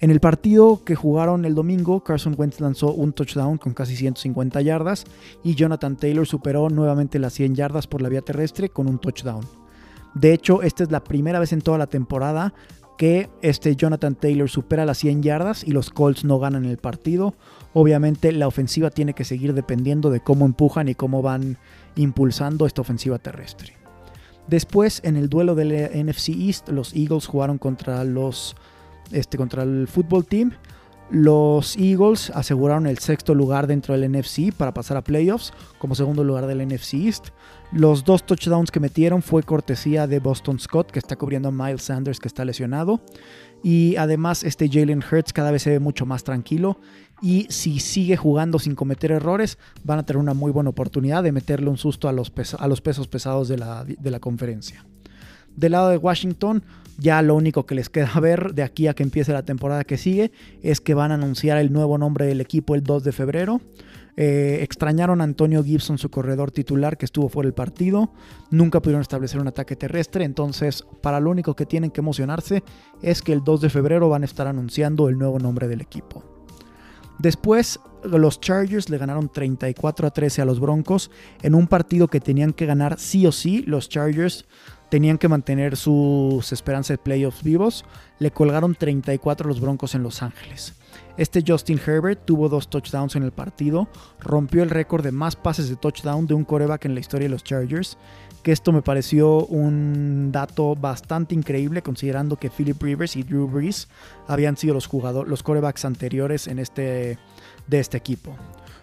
En 0.00 0.10
el 0.10 0.18
partido 0.18 0.82
que 0.84 0.96
jugaron 0.96 1.44
el 1.44 1.54
domingo, 1.54 2.02
Carson 2.02 2.34
Wentz 2.36 2.60
lanzó 2.60 2.92
un 2.92 3.12
touchdown 3.12 3.56
con 3.56 3.72
casi 3.72 3.94
150 3.94 4.60
yardas 4.60 5.04
y 5.44 5.54
Jonathan 5.54 5.96
Taylor 5.96 6.26
superó 6.26 6.68
nuevamente 6.70 7.20
las 7.20 7.34
100 7.34 7.54
yardas 7.54 7.86
por 7.86 8.02
la 8.02 8.08
vía 8.08 8.20
terrestre 8.22 8.68
con 8.68 8.88
un 8.88 8.98
touchdown. 8.98 9.44
De 10.14 10.32
hecho, 10.32 10.62
esta 10.62 10.82
es 10.82 10.90
la 10.90 11.04
primera 11.04 11.38
vez 11.38 11.52
en 11.52 11.60
toda 11.60 11.78
la 11.78 11.86
temporada 11.86 12.52
que 12.98 13.30
este 13.42 13.76
Jonathan 13.76 14.14
Taylor 14.14 14.50
supera 14.50 14.84
las 14.84 14.98
100 14.98 15.22
yardas 15.22 15.64
y 15.64 15.70
los 15.70 15.90
Colts 15.90 16.24
no 16.24 16.38
ganan 16.38 16.64
el 16.64 16.78
partido. 16.78 17.34
Obviamente 17.72 18.32
la 18.32 18.48
ofensiva 18.48 18.90
tiene 18.90 19.14
que 19.14 19.24
seguir 19.24 19.54
dependiendo 19.54 20.10
de 20.10 20.20
cómo 20.20 20.46
empujan 20.46 20.88
y 20.88 20.94
cómo 20.94 21.22
van 21.22 21.58
impulsando 21.96 22.66
esta 22.66 22.80
ofensiva 22.80 23.18
terrestre. 23.18 23.81
Después, 24.46 25.00
en 25.04 25.16
el 25.16 25.28
duelo 25.28 25.54
del 25.54 25.72
NFC 25.72 26.30
East, 26.30 26.68
los 26.68 26.94
Eagles 26.94 27.26
jugaron 27.26 27.58
contra 27.58 28.04
los 28.04 28.56
este, 29.12 29.36
contra 29.36 29.62
el 29.62 29.88
fútbol 29.88 30.24
team. 30.24 30.52
Los 31.10 31.76
Eagles 31.76 32.30
aseguraron 32.30 32.86
el 32.86 32.96
sexto 32.98 33.34
lugar 33.34 33.66
dentro 33.66 33.96
del 33.96 34.10
NFC 34.10 34.50
para 34.56 34.72
pasar 34.72 34.96
a 34.96 35.02
playoffs 35.02 35.52
como 35.78 35.94
segundo 35.94 36.24
lugar 36.24 36.46
del 36.46 36.66
NFC 36.66 36.94
East. 36.94 37.28
Los 37.70 38.04
dos 38.04 38.24
touchdowns 38.24 38.70
que 38.70 38.80
metieron 38.80 39.20
fue 39.20 39.42
cortesía 39.42 40.06
de 40.06 40.20
Boston 40.20 40.58
Scott, 40.58 40.90
que 40.90 40.98
está 40.98 41.16
cubriendo 41.16 41.50
a 41.50 41.52
Miles 41.52 41.82
Sanders, 41.82 42.18
que 42.18 42.28
está 42.28 42.46
lesionado. 42.46 43.02
Y 43.62 43.96
además, 43.96 44.42
este 44.42 44.68
Jalen 44.68 45.02
Hurts 45.02 45.34
cada 45.34 45.50
vez 45.50 45.62
se 45.62 45.70
ve 45.70 45.80
mucho 45.80 46.06
más 46.06 46.24
tranquilo. 46.24 46.78
Y 47.22 47.46
si 47.50 47.78
sigue 47.78 48.16
jugando 48.16 48.58
sin 48.58 48.74
cometer 48.74 49.12
errores, 49.12 49.56
van 49.84 50.00
a 50.00 50.02
tener 50.04 50.18
una 50.18 50.34
muy 50.34 50.50
buena 50.50 50.70
oportunidad 50.70 51.22
de 51.22 51.30
meterle 51.30 51.70
un 51.70 51.78
susto 51.78 52.08
a 52.08 52.12
los, 52.12 52.30
pesos 52.30 53.08
pesados 53.08 53.46
de 53.46 53.58
la, 53.58 53.84
de 53.84 54.10
la 54.10 54.18
conferencia. 54.18 54.84
Del 55.56 55.72
lado 55.72 55.90
de 55.90 55.98
Washington, 55.98 56.64
ya 56.98 57.22
lo 57.22 57.34
único 57.34 57.64
que 57.64 57.74
les 57.74 57.88
queda 57.88 58.12
ver 58.20 58.54
de 58.54 58.62
aquí 58.62 58.88
a 58.88 58.94
que 58.94 59.02
empiece 59.02 59.32
la 59.32 59.44
temporada 59.44 59.84
que 59.84 59.98
sigue 59.98 60.32
es 60.62 60.80
que 60.80 60.94
van 60.94 61.12
a 61.12 61.14
anunciar 61.14 61.58
el 61.58 61.72
nuevo 61.72 61.96
nombre 61.96 62.26
del 62.26 62.40
equipo 62.40 62.74
el 62.74 62.82
2 62.82 63.04
de 63.04 63.12
febrero. 63.12 63.60
Eh, 64.16 64.58
extrañaron 64.62 65.20
a 65.20 65.24
Antonio 65.24 65.64
Gibson, 65.64 65.96
su 65.96 66.10
corredor 66.10 66.50
titular, 66.50 66.98
que 66.98 67.06
estuvo 67.06 67.28
fuera 67.28 67.46
del 67.46 67.54
partido. 67.54 68.12
Nunca 68.50 68.80
pudieron 68.80 69.00
establecer 69.00 69.40
un 69.40 69.48
ataque 69.48 69.76
terrestre. 69.76 70.24
Entonces, 70.24 70.84
para 71.00 71.20
lo 71.20 71.30
único 71.30 71.54
que 71.54 71.66
tienen 71.66 71.90
que 71.90 72.00
emocionarse 72.00 72.62
es 73.00 73.22
que 73.22 73.32
el 73.32 73.42
2 73.42 73.62
de 73.62 73.70
febrero 73.70 74.08
van 74.08 74.22
a 74.22 74.26
estar 74.26 74.46
anunciando 74.46 75.08
el 75.08 75.18
nuevo 75.18 75.38
nombre 75.38 75.66
del 75.68 75.80
equipo. 75.80 76.31
Después, 77.18 77.80
los 78.04 78.40
Chargers 78.40 78.88
le 78.88 78.98
ganaron 78.98 79.28
34 79.28 80.06
a 80.06 80.10
13 80.10 80.42
a 80.42 80.44
los 80.44 80.60
Broncos 80.60 81.10
en 81.42 81.54
un 81.54 81.66
partido 81.68 82.08
que 82.08 82.20
tenían 82.20 82.52
que 82.52 82.66
ganar 82.66 82.98
sí 82.98 83.26
o 83.26 83.32
sí. 83.32 83.62
Los 83.66 83.88
Chargers 83.88 84.44
tenían 84.90 85.18
que 85.18 85.28
mantener 85.28 85.76
sus 85.76 86.52
esperanzas 86.52 86.98
de 86.98 87.02
playoffs 87.02 87.42
vivos, 87.42 87.84
le 88.18 88.30
colgaron 88.30 88.74
34 88.74 89.46
a 89.46 89.48
los 89.48 89.60
Broncos 89.60 89.94
en 89.94 90.02
Los 90.02 90.22
Ángeles. 90.22 90.74
Este 91.16 91.42
Justin 91.46 91.80
Herbert 91.84 92.24
tuvo 92.26 92.48
dos 92.48 92.68
touchdowns 92.68 93.16
en 93.16 93.22
el 93.22 93.32
partido, 93.32 93.88
rompió 94.20 94.62
el 94.62 94.70
récord 94.70 95.02
de 95.02 95.12
más 95.12 95.36
pases 95.36 95.68
de 95.68 95.76
touchdown 95.76 96.26
de 96.26 96.34
un 96.34 96.44
coreback 96.44 96.84
en 96.84 96.94
la 96.94 97.00
historia 97.00 97.26
de 97.26 97.32
los 97.32 97.44
Chargers, 97.44 97.96
que 98.42 98.52
esto 98.52 98.72
me 98.72 98.82
pareció 98.82 99.46
un 99.46 100.30
dato 100.32 100.74
bastante 100.74 101.34
increíble 101.34 101.82
considerando 101.82 102.36
que 102.36 102.50
Philip 102.50 102.82
Rivers 102.82 103.16
y 103.16 103.22
Drew 103.22 103.48
Brees 103.48 103.88
habían 104.26 104.56
sido 104.56 104.74
los 104.74 104.86
jugadores, 104.86 105.30
los 105.30 105.42
corebacks 105.42 105.84
anteriores 105.84 106.48
en 106.48 106.58
este, 106.58 107.18
de 107.66 107.80
este 107.80 107.96
equipo. 107.96 108.36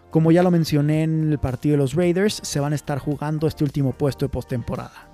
Como 0.10 0.32
ya 0.32 0.42
lo 0.42 0.50
mencioné 0.50 1.04
en 1.04 1.32
el 1.32 1.40
partido 1.40 1.74
de 1.74 1.78
los 1.78 1.94
Raiders, 1.94 2.40
se 2.42 2.60
van 2.60 2.74
a 2.74 2.76
estar 2.76 2.98
jugando 2.98 3.48
este 3.48 3.64
último 3.64 3.94
puesto 3.94 4.26
de 4.26 4.30
postemporada. 4.30 5.09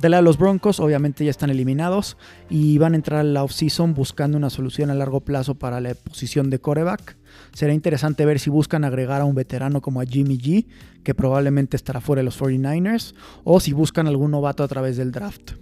De 0.00 0.08
la 0.08 0.16
de 0.16 0.22
los 0.22 0.38
Broncos, 0.38 0.80
obviamente 0.80 1.26
ya 1.26 1.30
están 1.30 1.50
eliminados 1.50 2.16
y 2.48 2.78
van 2.78 2.94
a 2.94 2.96
entrar 2.96 3.20
a 3.20 3.24
la 3.24 3.44
offseason 3.44 3.92
buscando 3.92 4.38
una 4.38 4.48
solución 4.48 4.88
a 4.88 4.94
largo 4.94 5.20
plazo 5.20 5.56
para 5.56 5.78
la 5.78 5.94
posición 5.94 6.48
de 6.48 6.58
coreback. 6.58 7.18
Será 7.52 7.74
interesante 7.74 8.24
ver 8.24 8.38
si 8.38 8.48
buscan 8.48 8.84
agregar 8.84 9.20
a 9.20 9.26
un 9.26 9.34
veterano 9.34 9.82
como 9.82 10.00
a 10.00 10.06
Jimmy 10.06 10.38
G, 10.38 10.66
que 11.04 11.14
probablemente 11.14 11.76
estará 11.76 12.00
fuera 12.00 12.20
de 12.20 12.24
los 12.24 12.40
49ers, 12.40 13.14
o 13.44 13.60
si 13.60 13.74
buscan 13.74 14.06
algún 14.06 14.30
novato 14.30 14.62
a 14.64 14.68
través 14.68 14.96
del 14.96 15.12
draft. 15.12 15.52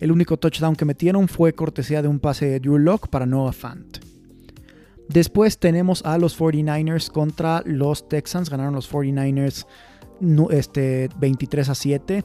El 0.00 0.10
único 0.10 0.38
touchdown 0.38 0.74
que 0.74 0.84
metieron 0.84 1.28
fue 1.28 1.52
cortesía 1.52 2.02
de 2.02 2.08
un 2.08 2.18
pase 2.18 2.46
de 2.46 2.58
Drew 2.58 2.78
Locke 2.78 3.08
para 3.08 3.26
Noah 3.26 3.52
Fant. 3.52 3.98
Después 5.08 5.58
tenemos 5.58 6.04
a 6.04 6.18
los 6.18 6.36
49ers 6.36 7.12
contra 7.12 7.62
los 7.64 8.08
Texans. 8.08 8.50
Ganaron 8.50 8.74
los 8.74 8.90
49ers 8.90 9.66
este, 10.50 11.08
23 11.18 11.68
a 11.68 11.74
7. 11.74 12.24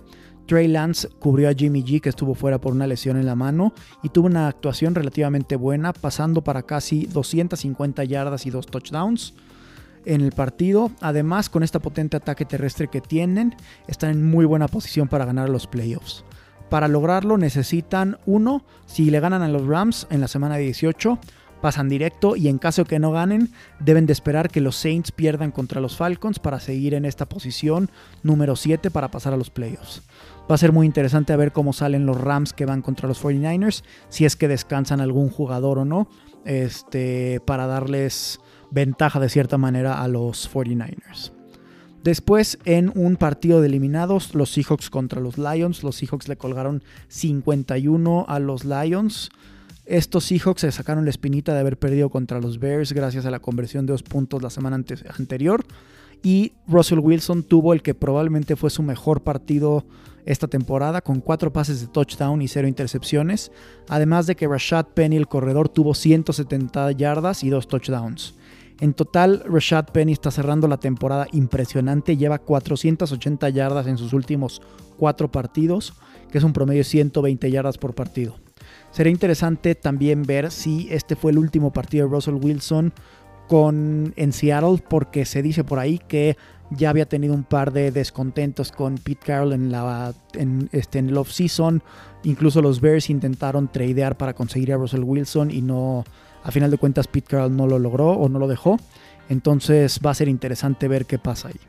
Trey 0.49 0.67
Lance 0.67 1.07
cubrió 1.19 1.47
a 1.47 1.53
Jimmy 1.53 1.83
G, 1.83 2.01
que 2.01 2.09
estuvo 2.09 2.33
fuera 2.33 2.59
por 2.59 2.73
una 2.73 2.87
lesión 2.87 3.17
en 3.17 3.27
la 3.27 3.35
mano, 3.35 3.71
y 4.01 4.09
tuvo 4.09 4.25
una 4.25 4.47
actuación 4.47 4.95
relativamente 4.95 5.55
buena, 5.55 5.93
pasando 5.93 6.43
para 6.43 6.63
casi 6.63 7.05
250 7.05 8.03
yardas 8.05 8.47
y 8.47 8.49
dos 8.49 8.65
touchdowns 8.65 9.35
en 10.05 10.21
el 10.21 10.31
partido. 10.31 10.89
Además, 11.01 11.51
con 11.51 11.61
este 11.61 11.79
potente 11.79 12.17
ataque 12.17 12.45
terrestre 12.45 12.87
que 12.87 12.99
tienen, 12.99 13.55
están 13.87 14.09
en 14.09 14.25
muy 14.25 14.43
buena 14.43 14.67
posición 14.67 15.07
para 15.07 15.25
ganar 15.25 15.49
los 15.49 15.67
playoffs. 15.67 16.25
Para 16.71 16.87
lograrlo 16.87 17.37
necesitan 17.37 18.17
uno, 18.25 18.63
si 18.87 19.11
le 19.11 19.19
ganan 19.19 19.43
a 19.43 19.49
los 19.49 19.67
Rams 19.67 20.07
en 20.09 20.19
la 20.19 20.27
semana 20.27 20.57
18, 20.57 21.19
pasan 21.61 21.89
directo 21.89 22.35
y 22.35 22.47
en 22.47 22.57
caso 22.57 22.85
que 22.85 22.97
no 22.97 23.11
ganen, 23.11 23.51
deben 23.79 24.07
de 24.07 24.13
esperar 24.13 24.49
que 24.49 24.61
los 24.61 24.77
Saints 24.77 25.11
pierdan 25.11 25.51
contra 25.51 25.81
los 25.81 25.95
Falcons 25.95 26.39
para 26.39 26.59
seguir 26.59 26.95
en 26.95 27.05
esta 27.05 27.27
posición 27.27 27.91
número 28.23 28.55
7 28.55 28.89
para 28.89 29.11
pasar 29.11 29.33
a 29.33 29.37
los 29.37 29.51
playoffs. 29.51 30.01
Va 30.49 30.55
a 30.55 30.57
ser 30.57 30.71
muy 30.71 30.87
interesante 30.87 31.31
a 31.31 31.37
ver 31.37 31.51
cómo 31.51 31.73
salen 31.73 32.05
los 32.05 32.19
Rams 32.19 32.53
que 32.53 32.65
van 32.65 32.81
contra 32.81 33.07
los 33.07 33.23
49ers, 33.23 33.83
si 34.09 34.25
es 34.25 34.35
que 34.35 34.47
descansan 34.47 34.99
algún 34.99 35.29
jugador 35.29 35.77
o 35.77 35.85
no, 35.85 36.07
este, 36.43 37.39
para 37.45 37.67
darles 37.67 38.39
ventaja 38.71 39.19
de 39.19 39.29
cierta 39.29 39.57
manera 39.57 40.01
a 40.01 40.07
los 40.07 40.51
49ers. 40.51 41.31
Después, 42.03 42.57
en 42.65 42.91
un 42.95 43.17
partido 43.17 43.61
de 43.61 43.67
eliminados, 43.67 44.33
los 44.33 44.51
Seahawks 44.51 44.89
contra 44.89 45.19
los 45.21 45.37
Lions, 45.37 45.83
los 45.83 45.97
Seahawks 45.97 46.27
le 46.29 46.37
colgaron 46.37 46.81
51 47.09 48.25
a 48.27 48.39
los 48.39 48.63
Lions. 48.63 49.29
Estos 49.85 50.25
Seahawks 50.25 50.61
se 50.61 50.71
sacaron 50.71 51.03
la 51.03 51.09
espinita 51.09 51.53
de 51.53 51.59
haber 51.59 51.77
perdido 51.77 52.09
contra 52.09 52.39
los 52.39 52.59
Bears 52.59 52.93
gracias 52.93 53.25
a 53.25 53.31
la 53.31 53.39
conversión 53.39 53.85
de 53.85 53.91
dos 53.91 54.03
puntos 54.03 54.41
la 54.41 54.49
semana 54.49 54.77
anterior. 54.77 55.65
Y 56.21 56.53
Russell 56.67 56.99
Wilson 56.99 57.43
tuvo 57.43 57.73
el 57.73 57.81
que 57.81 57.95
probablemente 57.95 58.55
fue 58.55 58.69
su 58.69 58.83
mejor 58.83 59.21
partido 59.21 59.85
esta 60.25 60.47
temporada, 60.47 61.01
con 61.01 61.21
cuatro 61.21 61.51
pases 61.51 61.81
de 61.81 61.87
touchdown 61.87 62.41
y 62.41 62.47
cero 62.47 62.67
intercepciones. 62.67 63.51
Además 63.87 64.27
de 64.27 64.35
que 64.35 64.47
Rashad 64.47 64.87
Penny, 64.87 65.15
el 65.15 65.27
corredor, 65.27 65.69
tuvo 65.69 65.93
170 65.93 66.91
yardas 66.91 67.43
y 67.43 67.49
dos 67.49 67.67
touchdowns. 67.67 68.35
En 68.79 68.93
total, 68.93 69.43
Rashad 69.45 69.85
Penny 69.87 70.13
está 70.13 70.31
cerrando 70.31 70.67
la 70.67 70.77
temporada 70.77 71.27
impresionante, 71.31 72.15
lleva 72.15 72.39
480 72.39 73.49
yardas 73.49 73.87
en 73.87 73.97
sus 73.97 74.13
últimos 74.13 74.61
cuatro 74.97 75.31
partidos, 75.31 75.93
que 76.31 76.37
es 76.37 76.43
un 76.43 76.53
promedio 76.53 76.81
de 76.81 76.85
120 76.85 77.51
yardas 77.51 77.77
por 77.77 77.93
partido. 77.93 78.35
Sería 78.91 79.11
interesante 79.11 79.75
también 79.75 80.23
ver 80.23 80.51
si 80.51 80.87
este 80.91 81.15
fue 81.15 81.31
el 81.31 81.37
último 81.37 81.73
partido 81.73 82.07
de 82.07 82.13
Russell 82.13 82.35
Wilson 82.35 82.93
con, 83.49 84.13
en 84.15 84.31
Seattle, 84.31 84.81
porque 84.87 85.25
se 85.25 85.41
dice 85.41 85.63
por 85.63 85.79
ahí 85.79 85.99
que 86.07 86.37
ya 86.69 86.91
había 86.91 87.07
tenido 87.07 87.33
un 87.33 87.43
par 87.43 87.73
de 87.73 87.91
descontentos 87.91 88.71
con 88.71 88.99
Pete 88.99 89.25
Carroll 89.25 89.53
en, 89.53 89.71
la, 89.71 90.13
en, 90.33 90.69
este, 90.71 90.99
en 90.99 91.09
el 91.09 91.17
off-season. 91.17 91.81
Incluso 92.23 92.61
los 92.61 92.79
Bears 92.79 93.09
intentaron 93.09 93.67
tradear 93.67 94.17
para 94.17 94.35
conseguir 94.35 94.71
a 94.71 94.77
Russell 94.77 95.01
Wilson 95.03 95.49
y 95.49 95.63
no, 95.63 96.03
a 96.43 96.51
final 96.51 96.69
de 96.69 96.77
cuentas, 96.77 97.07
Pete 97.07 97.27
Carroll 97.27 97.57
no 97.57 97.65
lo 97.65 97.79
logró 97.79 98.11
o 98.11 98.29
no 98.29 98.37
lo 98.37 98.47
dejó. 98.47 98.77
Entonces 99.29 99.99
va 100.05 100.11
a 100.11 100.15
ser 100.15 100.27
interesante 100.27 100.87
ver 100.87 101.07
qué 101.07 101.17
pasa 101.17 101.47
ahí. 101.47 101.59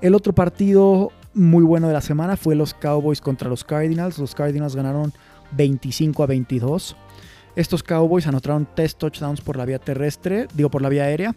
El 0.00 0.14
otro 0.14 0.32
partido 0.32 1.10
muy 1.34 1.64
bueno 1.64 1.88
de 1.88 1.94
la 1.94 2.00
semana 2.00 2.36
fue 2.36 2.54
los 2.54 2.74
Cowboys 2.74 3.20
contra 3.20 3.48
los 3.48 3.64
Cardinals. 3.64 4.18
Los 4.18 4.36
Cardinals 4.36 4.76
ganaron 4.76 5.12
25 5.56 6.22
a 6.22 6.26
22. 6.26 6.96
Estos 7.54 7.82
Cowboys 7.82 8.26
anotaron 8.26 8.66
tres 8.74 8.96
touchdowns 8.96 9.42
por 9.42 9.56
la 9.56 9.66
vía 9.66 9.78
terrestre, 9.78 10.48
digo 10.54 10.70
por 10.70 10.80
la 10.80 10.88
vía 10.88 11.04
aérea, 11.04 11.36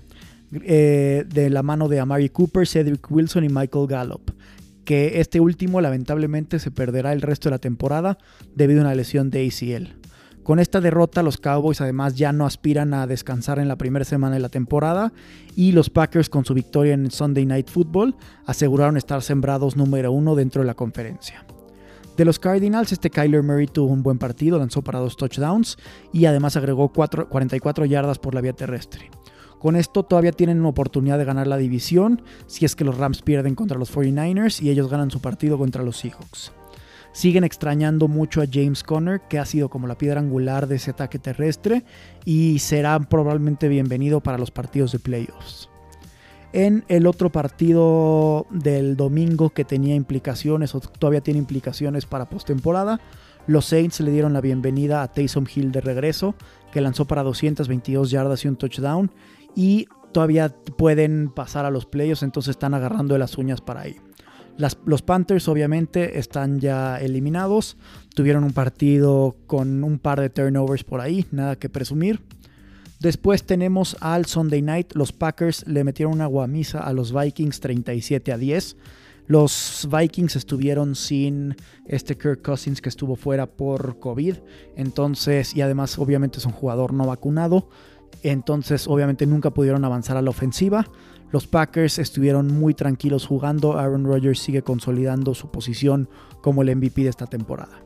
eh, 0.52 1.26
de 1.28 1.50
la 1.50 1.62
mano 1.62 1.90
de 1.90 2.00
Amari 2.00 2.30
Cooper, 2.30 2.66
Cedric 2.66 3.12
Wilson 3.12 3.44
y 3.44 3.50
Michael 3.50 3.88
Gallup. 3.88 4.32
Que 4.86 5.20
este 5.20 5.40
último 5.40 5.82
lamentablemente 5.82 6.60
se 6.60 6.72
perderá 6.72 7.12
el 7.12 7.22
resto 7.22 7.50
de 7.50 7.56
la 7.56 7.60
temporada 7.60 8.18
debido 8.56 8.82
a 8.82 8.84
una 8.86 8.96
lesión 8.96 9.30
de 9.30 9.46
ACL. 9.46 10.06
Con 10.44 10.60
esta 10.60 10.80
derrota, 10.80 11.24
los 11.24 11.38
Cowboys 11.38 11.82
además 11.82 12.16
ya 12.16 12.32
no 12.32 12.46
aspiran 12.46 12.94
a 12.94 13.08
descansar 13.08 13.58
en 13.58 13.68
la 13.68 13.78
primera 13.78 14.06
semana 14.06 14.36
de 14.36 14.42
la 14.42 14.50
temporada 14.50 15.12
y 15.56 15.72
los 15.72 15.90
Packers 15.90 16.30
con 16.30 16.46
su 16.46 16.54
victoria 16.54 16.94
en 16.94 17.10
Sunday 17.10 17.48
Night 17.48 17.68
Football 17.68 18.16
aseguraron 18.46 18.96
estar 18.96 19.24
sembrados 19.24 19.76
número 19.76 20.12
uno 20.12 20.36
dentro 20.36 20.62
de 20.62 20.68
la 20.68 20.76
conferencia. 20.76 21.44
De 22.18 22.24
los 22.24 22.40
Cardinals, 22.40 22.94
este 22.94 23.10
Kyler 23.10 23.44
Murray 23.44 23.68
tuvo 23.68 23.92
un 23.92 24.02
buen 24.02 24.18
partido, 24.18 24.58
lanzó 24.58 24.82
para 24.82 25.00
dos 25.00 25.18
touchdowns 25.18 25.78
y 26.14 26.26
además 26.26 26.56
agregó 26.56 26.94
44 26.94 27.86
yardas 27.86 28.20
por 28.20 28.34
la 28.34 28.40
vía 28.40 28.54
terrestre. 28.54 29.12
Con 29.60 29.76
esto 29.76 30.04
todavía 30.04 30.32
tienen 30.32 30.60
una 30.60 30.70
oportunidad 30.70 31.18
de 31.18 31.26
ganar 31.26 31.48
la 31.48 31.58
división 31.58 32.22
si 32.48 32.64
es 32.64 32.76
que 32.76 32.86
los 32.86 32.98
Rams 32.98 33.22
pierden 33.22 33.56
contra 33.56 33.78
los 33.78 33.94
49ers 33.94 34.62
y 34.62 34.70
ellos 34.70 34.90
ganan 34.90 35.12
su 35.12 35.20
partido 35.20 35.58
contra 35.58 35.84
los 35.84 35.98
Seahawks. 35.98 36.54
Siguen 37.12 37.44
extrañando 37.44 38.08
mucho 38.08 38.42
a 38.42 38.46
James 38.50 38.84
Conner, 38.84 39.22
que 39.30 39.40
ha 39.40 39.46
sido 39.46 39.70
como 39.70 39.88
la 39.88 39.98
piedra 39.98 40.22
angular 40.22 40.68
de 40.68 40.76
ese 40.76 40.92
ataque 40.92 41.20
terrestre 41.20 41.84
y 42.24 42.60
será 42.60 42.98
probablemente 43.00 43.68
bienvenido 43.68 44.22
para 44.22 44.38
los 44.38 44.52
partidos 44.52 44.94
de 44.94 45.00
playoffs. 45.00 45.70
En 46.56 46.86
el 46.88 47.06
otro 47.06 47.34
partido 47.34 48.48
del 48.50 48.96
domingo 48.96 49.50
que 49.50 49.66
tenía 49.66 49.94
implicaciones 49.94 50.74
o 50.74 50.80
todavía 50.80 51.20
tiene 51.20 51.38
implicaciones 51.38 52.06
para 52.06 52.30
postemporada, 52.30 53.02
los 53.46 53.66
Saints 53.66 54.00
le 54.00 54.10
dieron 54.10 54.32
la 54.32 54.40
bienvenida 54.40 55.04
a 55.04 55.12
Taysom 55.12 55.48
Hill 55.54 55.74
de 55.74 55.82
regreso, 55.82 56.34
que 56.72 56.80
lanzó 56.80 57.04
para 57.04 57.24
222 57.24 58.10
yardas 58.10 58.46
y 58.46 58.48
un 58.48 58.56
touchdown 58.56 59.12
y 59.54 59.88
todavía 60.14 60.48
pueden 60.78 61.30
pasar 61.30 61.66
a 61.66 61.72
los 61.72 61.86
playoffs, 61.86 62.24
entonces 62.24 62.52
están 62.52 62.74
agarrando 62.74 63.16
de 63.16 63.20
las 63.20 63.38
uñas 63.38 63.60
para 63.60 63.82
ahí. 63.82 63.98
los 64.86 65.02
Panthers 65.02 65.50
obviamente 65.50 66.20
están 66.20 66.62
ya 66.62 66.98
eliminados, 67.02 67.76
tuvieron 68.16 68.46
un 68.46 68.54
partido 68.54 69.36
con 69.46 69.84
un 69.84 70.00
par 70.00 70.22
de 70.22 70.30
turnovers 70.30 70.86
por 70.86 71.02
ahí, 71.02 71.26
nada 71.32 71.58
que 71.58 71.68
presumir. 71.68 72.22
Después 73.06 73.44
tenemos 73.44 73.96
al 74.00 74.26
Sunday 74.26 74.64
Night. 74.64 74.94
Los 74.96 75.14
Packers 75.14 75.68
le 75.68 75.84
metieron 75.84 76.16
una 76.16 76.26
guamisa 76.26 76.80
a 76.80 76.92
los 76.92 77.14
Vikings 77.14 77.60
37 77.60 78.34
a 78.34 78.38
10. 78.40 78.78
Los 79.28 79.88
Vikings 79.92 80.36
estuvieron 80.36 80.96
sin 80.96 81.56
este 81.86 82.18
Kirk 82.18 82.42
Cousins 82.42 82.82
que 82.82 82.90
estuvo 82.90 83.16
fuera 83.16 83.46
por 83.46 84.00
COVID. 84.00 84.38
Entonces, 84.76 85.56
y 85.56 85.62
además 85.62 86.00
obviamente 86.00 86.40
es 86.40 86.48
un 86.48 86.54
jugador 86.54 86.94
no 86.94 87.06
vacunado. 87.06 87.70
Entonces, 88.24 88.88
obviamente 88.88 89.28
nunca 89.28 89.52
pudieron 89.52 89.86
avanzar 89.86 90.18
a 90.18 90.24
la 90.24 90.32
ofensiva. 90.32 90.90
Los 91.30 91.46
Packers 91.46 92.00
estuvieron 92.00 92.48
muy 92.48 92.74
tranquilos 92.74 93.28
jugando. 93.28 93.78
Aaron 93.78 94.06
Rodgers 94.06 94.40
sigue 94.40 94.64
consolidando 94.64 95.36
su 95.36 95.52
posición 95.52 96.10
como 96.42 96.64
el 96.64 96.76
MVP 96.76 97.04
de 97.04 97.10
esta 97.10 97.28
temporada. 97.28 97.84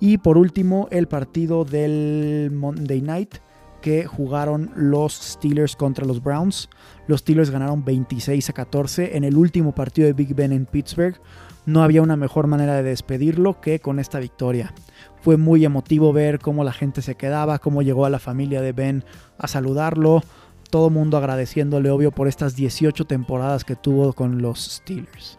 Y 0.00 0.18
por 0.18 0.36
último, 0.36 0.86
el 0.90 1.08
partido 1.08 1.64
del 1.64 2.50
Monday 2.52 3.00
Night 3.00 3.36
que 3.80 4.06
jugaron 4.06 4.70
los 4.74 5.14
Steelers 5.14 5.76
contra 5.76 6.06
los 6.06 6.22
Browns. 6.22 6.68
Los 7.06 7.20
Steelers 7.20 7.50
ganaron 7.50 7.84
26 7.84 8.50
a 8.50 8.52
14 8.52 9.16
en 9.16 9.24
el 9.24 9.36
último 9.36 9.74
partido 9.74 10.06
de 10.06 10.12
Big 10.12 10.34
Ben 10.34 10.52
en 10.52 10.66
Pittsburgh. 10.66 11.20
No 11.66 11.82
había 11.82 12.02
una 12.02 12.16
mejor 12.16 12.46
manera 12.46 12.76
de 12.76 12.82
despedirlo 12.82 13.60
que 13.60 13.80
con 13.80 13.98
esta 13.98 14.18
victoria. 14.18 14.74
Fue 15.22 15.36
muy 15.36 15.64
emotivo 15.64 16.12
ver 16.12 16.38
cómo 16.38 16.64
la 16.64 16.72
gente 16.72 17.02
se 17.02 17.14
quedaba, 17.14 17.58
cómo 17.58 17.82
llegó 17.82 18.06
a 18.06 18.10
la 18.10 18.18
familia 18.18 18.62
de 18.62 18.72
Ben 18.72 19.04
a 19.38 19.48
saludarlo. 19.48 20.22
Todo 20.70 20.88
mundo 20.88 21.16
agradeciéndole, 21.16 21.90
obvio, 21.90 22.12
por 22.12 22.28
estas 22.28 22.56
18 22.56 23.04
temporadas 23.06 23.64
que 23.64 23.76
tuvo 23.76 24.12
con 24.12 24.40
los 24.40 24.60
Steelers. 24.60 25.38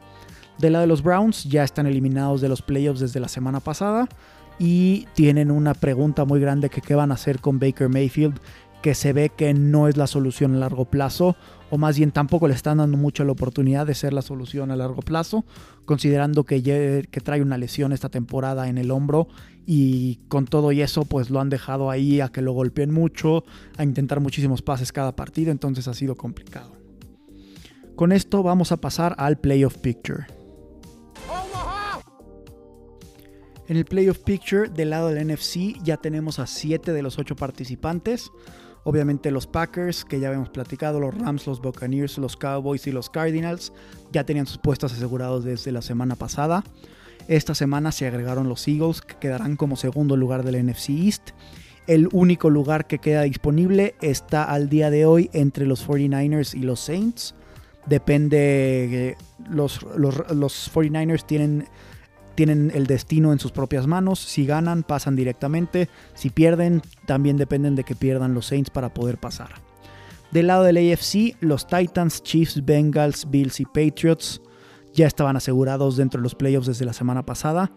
Del 0.58 0.74
lado 0.74 0.82
de 0.82 0.88
los 0.88 1.02
Browns 1.02 1.46
ya 1.46 1.64
están 1.64 1.88
eliminados 1.88 2.42
de 2.42 2.50
los 2.50 2.62
playoffs 2.62 3.00
desde 3.00 3.20
la 3.20 3.28
semana 3.28 3.60
pasada 3.60 4.08
y 4.60 5.08
tienen 5.16 5.52
una 5.52 5.74
pregunta 5.74 6.26
muy 6.26 6.40
grande 6.40 6.70
que 6.70 6.82
qué 6.82 6.96
van 6.96 7.12
a 7.12 7.16
hacer 7.16 7.40
con 7.40 7.60
Baker 7.60 7.90
Mayfield 7.90 8.40
que 8.82 8.96
se 8.96 9.14
ve 9.14 9.30
que 9.30 9.54
no 9.54 9.88
es 9.88 9.96
la 9.96 10.08
solución 10.08 10.56
a 10.56 10.60
largo 10.60 10.86
plazo, 10.86 11.36
o 11.70 11.78
más 11.78 11.98
bien 11.98 12.12
tampoco 12.12 12.48
le 12.48 12.54
están 12.54 12.80
dando 12.80 12.98
mucho 12.98 13.24
la 13.24 13.32
oportunidad 13.32 13.86
de 13.86 13.94
ser 13.94 14.12
la 14.12 14.22
solución 14.22 14.72
a 14.72 14.76
largo 14.76 15.02
plazo, 15.02 15.46
considerando 15.86 16.44
que, 16.44 17.08
que 17.10 17.22
trae 17.22 17.42
una 17.42 17.58
lesión 17.58 17.94
esta 17.94 18.10
temporada 18.10 18.68
en 18.68 18.78
el 18.78 18.92
hombro 18.92 19.28
y 19.66 20.20
con 20.28 20.46
todo 20.46 20.72
y 20.72 20.82
eso 20.82 21.06
pues 21.06 21.30
lo 21.30 21.40
han 21.40 21.50
dejado 21.50 21.92
ahí 21.92 22.22
a 22.22 22.30
que 22.30 22.42
lo 22.42 22.54
golpeen 22.54 22.92
mucho, 22.92 23.44
a 23.78 23.84
intentar 23.84 24.20
muchísimos 24.20 24.62
pases 24.62 24.92
cada 24.92 25.16
partido, 25.16 25.52
entonces 25.52 25.88
ha 25.88 25.94
sido 25.94 26.16
complicado. 26.16 26.72
Con 27.96 28.12
esto 28.12 28.42
vamos 28.42 28.72
a 28.72 28.78
pasar 28.78 29.16
al 29.20 29.38
Playoff 29.38 29.78
Picture. 29.78 30.41
En 33.72 33.78
el 33.78 33.86
Playoff 33.86 34.20
Picture 34.20 34.68
del 34.68 34.90
lado 34.90 35.08
del 35.08 35.26
NFC 35.26 35.82
ya 35.82 35.96
tenemos 35.96 36.40
a 36.40 36.46
7 36.46 36.92
de 36.92 37.02
los 37.02 37.18
8 37.18 37.38
participantes. 37.38 38.30
Obviamente 38.84 39.32
los 39.32 39.48
Packers, 39.48 40.04
que 40.04 40.20
ya 40.20 40.28
habíamos 40.28 40.50
platicado, 40.50 41.00
los 41.00 41.18
Rams, 41.18 41.48
los 41.48 41.62
Buccaneers, 41.62 42.18
los 42.18 42.36
Cowboys 42.36 42.86
y 42.88 42.92
los 42.92 43.10
Cardinals 43.10 43.72
ya 44.12 44.26
tenían 44.26 44.46
sus 44.46 44.58
puestos 44.58 44.92
asegurados 44.92 45.46
desde 45.46 45.72
la 45.72 45.82
semana 45.82 46.18
pasada. 46.18 46.66
Esta 47.30 47.56
semana 47.56 47.94
se 47.94 48.06
agregaron 48.06 48.50
los 48.50 48.68
Eagles, 48.68 49.00
que 49.00 49.16
quedarán 49.16 49.56
como 49.56 49.78
segundo 49.78 50.18
lugar 50.18 50.44
del 50.44 50.66
NFC 50.66 50.90
East. 50.90 51.30
El 51.88 52.10
único 52.12 52.50
lugar 52.50 52.88
que 52.88 53.00
queda 53.00 53.22
disponible 53.22 53.96
está 54.02 54.44
al 54.44 54.68
día 54.68 54.90
de 54.90 55.06
hoy 55.06 55.30
entre 55.32 55.66
los 55.66 55.88
49ers 55.88 56.56
y 56.56 56.64
los 56.64 56.82
Saints. 56.82 57.36
Depende, 57.86 59.16
los, 59.50 59.82
los, 59.96 60.30
los 60.36 60.70
49ers 60.74 61.26
tienen 61.26 61.70
tienen 62.36 62.72
el 62.74 62.88
destino 62.88 63.34
en 63.34 63.40
sus 63.40 63.52
propias 63.52 63.88
manos. 63.88 64.20
Si 64.20 64.46
ganan, 64.46 64.84
pasan 64.84 65.16
directamente. 65.16 65.90
Si 66.14 66.30
pierden, 66.30 66.82
también 67.06 67.38
dependen 67.38 67.76
de 67.76 67.84
que 67.84 67.96
pierdan 67.96 68.34
los 68.34 68.48
Saints 68.48 68.70
para 68.70 68.94
poder 68.94 69.18
pasar. 69.18 69.50
Del 70.32 70.48
lado 70.48 70.64
del 70.64 70.78
AFC, 70.78 71.36
los 71.42 71.68
Titans, 71.68 72.24
Chiefs, 72.24 72.64
Bengals, 72.64 73.30
Bills 73.30 73.60
y 73.60 73.66
Patriots 73.66 74.42
ya 74.94 75.08
estaban 75.08 75.36
asegurados 75.36 75.98
dentro 75.98 76.20
de 76.20 76.24
los 76.24 76.36
playoffs 76.36 76.68
desde 76.68 76.86
la 76.86 76.94
semana 76.94 77.26
pasada. 77.26 77.72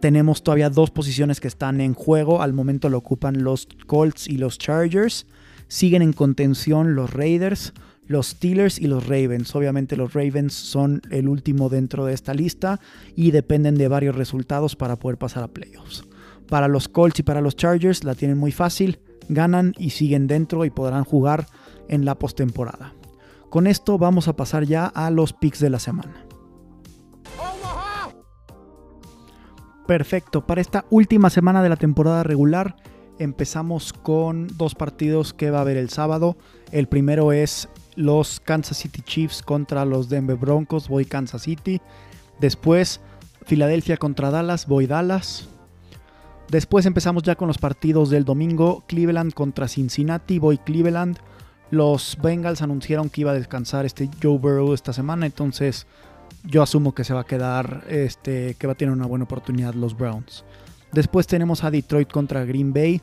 Tenemos 0.00 0.42
todavía 0.42 0.68
dos 0.68 0.90
posiciones 0.90 1.38
que 1.38 1.48
están 1.48 1.80
en 1.80 1.94
juego. 1.94 2.42
Al 2.42 2.52
momento 2.52 2.88
lo 2.88 2.98
ocupan 2.98 3.44
los 3.44 3.68
Colts 3.86 4.26
y 4.26 4.36
los 4.36 4.58
Chargers. 4.58 5.26
Siguen 5.68 6.02
en 6.02 6.12
contención 6.12 6.94
los 6.96 7.12
Raiders 7.12 7.72
los 8.06 8.28
Steelers 8.28 8.78
y 8.78 8.86
los 8.86 9.06
Ravens. 9.06 9.54
Obviamente 9.54 9.96
los 9.96 10.12
Ravens 10.12 10.54
son 10.54 11.02
el 11.10 11.28
último 11.28 11.68
dentro 11.68 12.04
de 12.04 12.14
esta 12.14 12.34
lista 12.34 12.80
y 13.14 13.30
dependen 13.30 13.76
de 13.76 13.88
varios 13.88 14.16
resultados 14.16 14.76
para 14.76 14.96
poder 14.96 15.18
pasar 15.18 15.44
a 15.44 15.48
playoffs. 15.48 16.04
Para 16.48 16.68
los 16.68 16.88
Colts 16.88 17.20
y 17.20 17.22
para 17.22 17.40
los 17.40 17.56
Chargers 17.56 18.04
la 18.04 18.14
tienen 18.14 18.38
muy 18.38 18.52
fácil, 18.52 19.00
ganan 19.28 19.74
y 19.78 19.90
siguen 19.90 20.26
dentro 20.26 20.64
y 20.64 20.70
podrán 20.70 21.04
jugar 21.04 21.46
en 21.88 22.04
la 22.04 22.18
postemporada. 22.18 22.94
Con 23.48 23.66
esto 23.66 23.98
vamos 23.98 24.28
a 24.28 24.36
pasar 24.36 24.64
ya 24.64 24.86
a 24.86 25.10
los 25.10 25.32
picks 25.32 25.60
de 25.60 25.70
la 25.70 25.78
semana. 25.78 26.26
Perfecto, 29.86 30.46
para 30.46 30.60
esta 30.60 30.84
última 30.90 31.28
semana 31.28 31.62
de 31.62 31.68
la 31.68 31.76
temporada 31.76 32.22
regular 32.22 32.76
empezamos 33.18 33.92
con 33.92 34.48
dos 34.56 34.74
partidos 34.74 35.34
que 35.34 35.50
va 35.50 35.58
a 35.58 35.60
haber 35.62 35.76
el 35.76 35.90
sábado. 35.90 36.36
El 36.70 36.88
primero 36.88 37.32
es 37.32 37.68
los 37.96 38.40
Kansas 38.40 38.78
City 38.78 39.02
Chiefs 39.02 39.42
contra 39.42 39.84
los 39.84 40.08
Denver 40.08 40.36
Broncos, 40.36 40.88
voy 40.88 41.04
Kansas 41.04 41.42
City. 41.42 41.80
Después 42.40 43.00
Filadelfia 43.46 43.96
contra 43.96 44.30
Dallas, 44.30 44.66
voy 44.66 44.86
Dallas. 44.86 45.48
Después 46.48 46.86
empezamos 46.86 47.22
ya 47.22 47.34
con 47.34 47.48
los 47.48 47.58
partidos 47.58 48.10
del 48.10 48.24
domingo, 48.24 48.84
Cleveland 48.86 49.32
contra 49.32 49.68
Cincinnati, 49.68 50.38
voy 50.38 50.58
Cleveland. 50.58 51.18
Los 51.70 52.18
Bengals 52.20 52.60
anunciaron 52.60 53.08
que 53.08 53.22
iba 53.22 53.30
a 53.30 53.34
descansar 53.34 53.86
este 53.86 54.10
Joe 54.22 54.38
Burrow 54.38 54.74
esta 54.74 54.92
semana, 54.92 55.24
entonces 55.24 55.86
yo 56.44 56.62
asumo 56.62 56.94
que 56.94 57.04
se 57.04 57.14
va 57.14 57.20
a 57.20 57.26
quedar, 57.26 57.84
este, 57.88 58.54
que 58.58 58.66
va 58.66 58.74
a 58.74 58.76
tener 58.76 58.92
una 58.92 59.06
buena 59.06 59.24
oportunidad 59.24 59.74
los 59.74 59.96
Browns. 59.96 60.44
Después 60.92 61.26
tenemos 61.26 61.64
a 61.64 61.70
Detroit 61.70 62.10
contra 62.10 62.44
Green 62.44 62.72
Bay. 62.72 63.00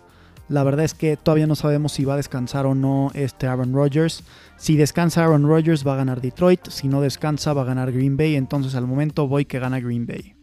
La 0.50 0.64
verdad 0.64 0.84
es 0.84 0.96
que 0.96 1.16
todavía 1.16 1.46
no 1.46 1.56
sabemos 1.56 1.92
si 1.92 2.06
va 2.06 2.16
a 2.16 2.18
descansar 2.18 2.66
o 2.66 2.74
no 2.74 3.12
este 3.14 3.46
Aaron 3.46 3.72
Rodgers. 3.72 4.24
Si 4.58 4.78
descansa 4.78 5.24
Aaron 5.24 5.48
Rodgers 5.48 5.86
va 5.86 5.94
a 5.94 5.98
ganar 5.98 6.22
Detroit, 6.22 6.70
si 6.70 6.88
no 6.88 7.02
descansa 7.02 7.54
va 7.54 7.62
a 7.62 7.66
ganar 7.66 7.92
Green 7.92 8.18
Bay, 8.18 8.36
entonces 8.36 8.74
al 8.74 8.88
momento 8.88 9.28
voy 9.28 9.46
que 9.46 9.60
gana 9.60 9.80
Green 9.80 10.08
Bay. 10.08 10.36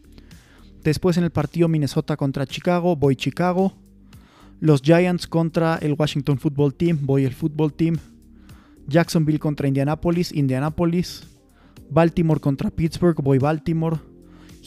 Después 0.81 1.17
en 1.17 1.25
el 1.25 1.31
partido 1.31 1.67
Minnesota 1.67 2.15
contra 2.15 2.47
Chicago, 2.47 2.95
voy 2.95 3.17
Chicago. 3.17 3.73
Los 4.61 4.81
Giants 4.81 5.27
contra 5.27 5.75
el 5.75 5.95
Washington 5.99 6.39
Football 6.39 6.73
Team, 6.73 6.99
voy 7.01 7.25
el 7.25 7.33
Football 7.33 7.73
Team. 7.73 7.97
Jacksonville 8.87 9.39
contra 9.39 9.67
Indianapolis, 9.67 10.31
Indianapolis. 10.31 11.27
Baltimore 11.89 12.39
contra 12.39 12.71
Pittsburgh, 12.71 13.21
voy 13.21 13.39
Baltimore. 13.39 13.97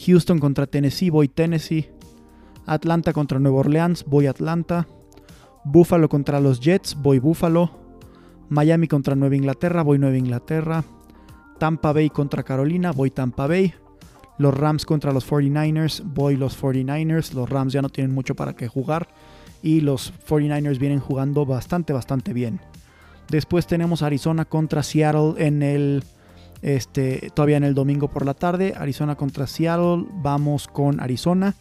Houston 0.05 0.37
contra 0.37 0.67
Tennessee, 0.67 1.09
voy 1.09 1.27
Tennessee. 1.27 1.89
Atlanta 2.67 3.11
contra 3.11 3.39
Nueva 3.39 3.57
Orleans, 3.57 4.05
voy 4.05 4.27
Atlanta. 4.27 4.87
Buffalo 5.63 6.09
contra 6.09 6.39
los 6.39 6.59
Jets, 6.59 6.95
voy 6.95 7.19
Buffalo. 7.19 7.71
Miami 8.49 8.87
contra 8.87 9.15
Nueva 9.15 9.35
Inglaterra, 9.35 9.83
voy 9.83 9.97
Nueva 9.99 10.17
Inglaterra. 10.17 10.83
Tampa 11.59 11.93
Bay 11.93 12.09
contra 12.09 12.43
Carolina, 12.43 12.91
voy 12.91 13.11
Tampa 13.11 13.47
Bay. 13.47 13.73
Los 14.37 14.57
Rams 14.57 14.85
contra 14.85 15.13
los 15.13 15.29
49ers, 15.29 16.01
voy 16.03 16.35
los 16.35 16.59
49ers. 16.59 17.33
Los 17.33 17.49
Rams 17.49 17.73
ya 17.73 17.81
no 17.81 17.89
tienen 17.89 18.13
mucho 18.13 18.35
para 18.35 18.55
qué 18.55 18.67
jugar. 18.67 19.07
Y 19.61 19.81
los 19.81 20.11
49ers 20.27 20.79
vienen 20.79 20.99
jugando 20.99 21.45
bastante, 21.45 21.93
bastante 21.93 22.33
bien. 22.33 22.59
Después 23.29 23.67
tenemos 23.67 24.01
Arizona 24.01 24.45
contra 24.45 24.83
Seattle 24.83 25.35
en 25.37 25.61
el. 25.61 26.03
Este, 26.63 27.31
todavía 27.33 27.57
en 27.57 27.63
el 27.63 27.75
domingo 27.75 28.07
por 28.07 28.25
la 28.25 28.33
tarde. 28.33 28.73
Arizona 28.75 29.15
contra 29.15 29.45
Seattle. 29.47 30.05
Vamos 30.23 30.67
con 30.67 30.99
Arizona. 30.99 31.55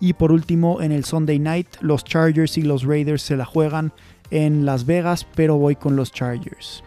Y 0.00 0.12
por 0.12 0.30
último, 0.32 0.80
en 0.80 0.92
el 0.92 1.04
Sunday 1.04 1.38
Night, 1.38 1.68
los 1.80 2.04
Chargers 2.04 2.56
y 2.56 2.62
los 2.62 2.84
Raiders 2.84 3.22
se 3.22 3.36
la 3.36 3.44
juegan 3.44 3.92
en 4.30 4.64
Las 4.64 4.86
Vegas, 4.86 5.26
pero 5.34 5.56
voy 5.56 5.74
con 5.76 5.96
los 5.96 6.12
Chargers. 6.12 6.84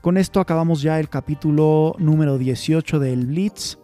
Con 0.00 0.16
esto 0.16 0.40
acabamos 0.40 0.80
ya 0.80 0.98
el 0.98 1.10
capítulo 1.10 1.94
número 1.98 2.38
18 2.38 2.98
del 2.98 3.26
Blitz. 3.26 3.76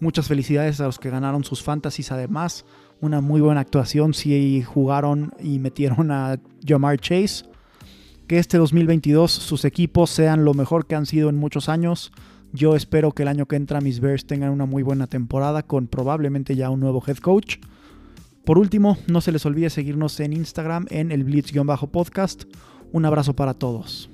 Muchas 0.00 0.26
felicidades 0.26 0.80
a 0.80 0.86
los 0.86 0.98
que 0.98 1.10
ganaron 1.10 1.44
sus 1.44 1.62
fantasies. 1.62 2.10
Además, 2.12 2.64
una 3.02 3.20
muy 3.20 3.42
buena 3.42 3.60
actuación 3.60 4.14
si 4.14 4.62
jugaron 4.62 5.34
y 5.38 5.58
metieron 5.58 6.10
a 6.10 6.38
Jamar 6.66 6.98
Chase. 6.98 7.44
Que 8.26 8.38
este 8.38 8.56
2022 8.56 9.30
sus 9.30 9.66
equipos 9.66 10.08
sean 10.08 10.46
lo 10.46 10.54
mejor 10.54 10.86
que 10.86 10.94
han 10.94 11.04
sido 11.04 11.28
en 11.28 11.36
muchos 11.36 11.68
años. 11.68 12.10
Yo 12.52 12.74
espero 12.74 13.12
que 13.12 13.22
el 13.22 13.28
año 13.28 13.46
que 13.46 13.56
entra 13.56 13.82
mis 13.82 14.00
Bears 14.00 14.26
tengan 14.26 14.50
una 14.50 14.64
muy 14.64 14.82
buena 14.82 15.06
temporada 15.06 15.62
con 15.62 15.88
probablemente 15.88 16.56
ya 16.56 16.70
un 16.70 16.80
nuevo 16.80 17.02
head 17.06 17.18
coach. 17.18 17.58
Por 18.44 18.58
último, 18.58 18.98
no 19.06 19.20
se 19.20 19.32
les 19.32 19.44
olvide 19.46 19.70
seguirnos 19.70 20.18
en 20.20 20.32
Instagram 20.32 20.86
en 20.90 21.12
el 21.12 21.24
Blitz-podcast. 21.24 22.44
Un 22.92 23.04
abrazo 23.04 23.34
para 23.36 23.54
todos. 23.54 24.10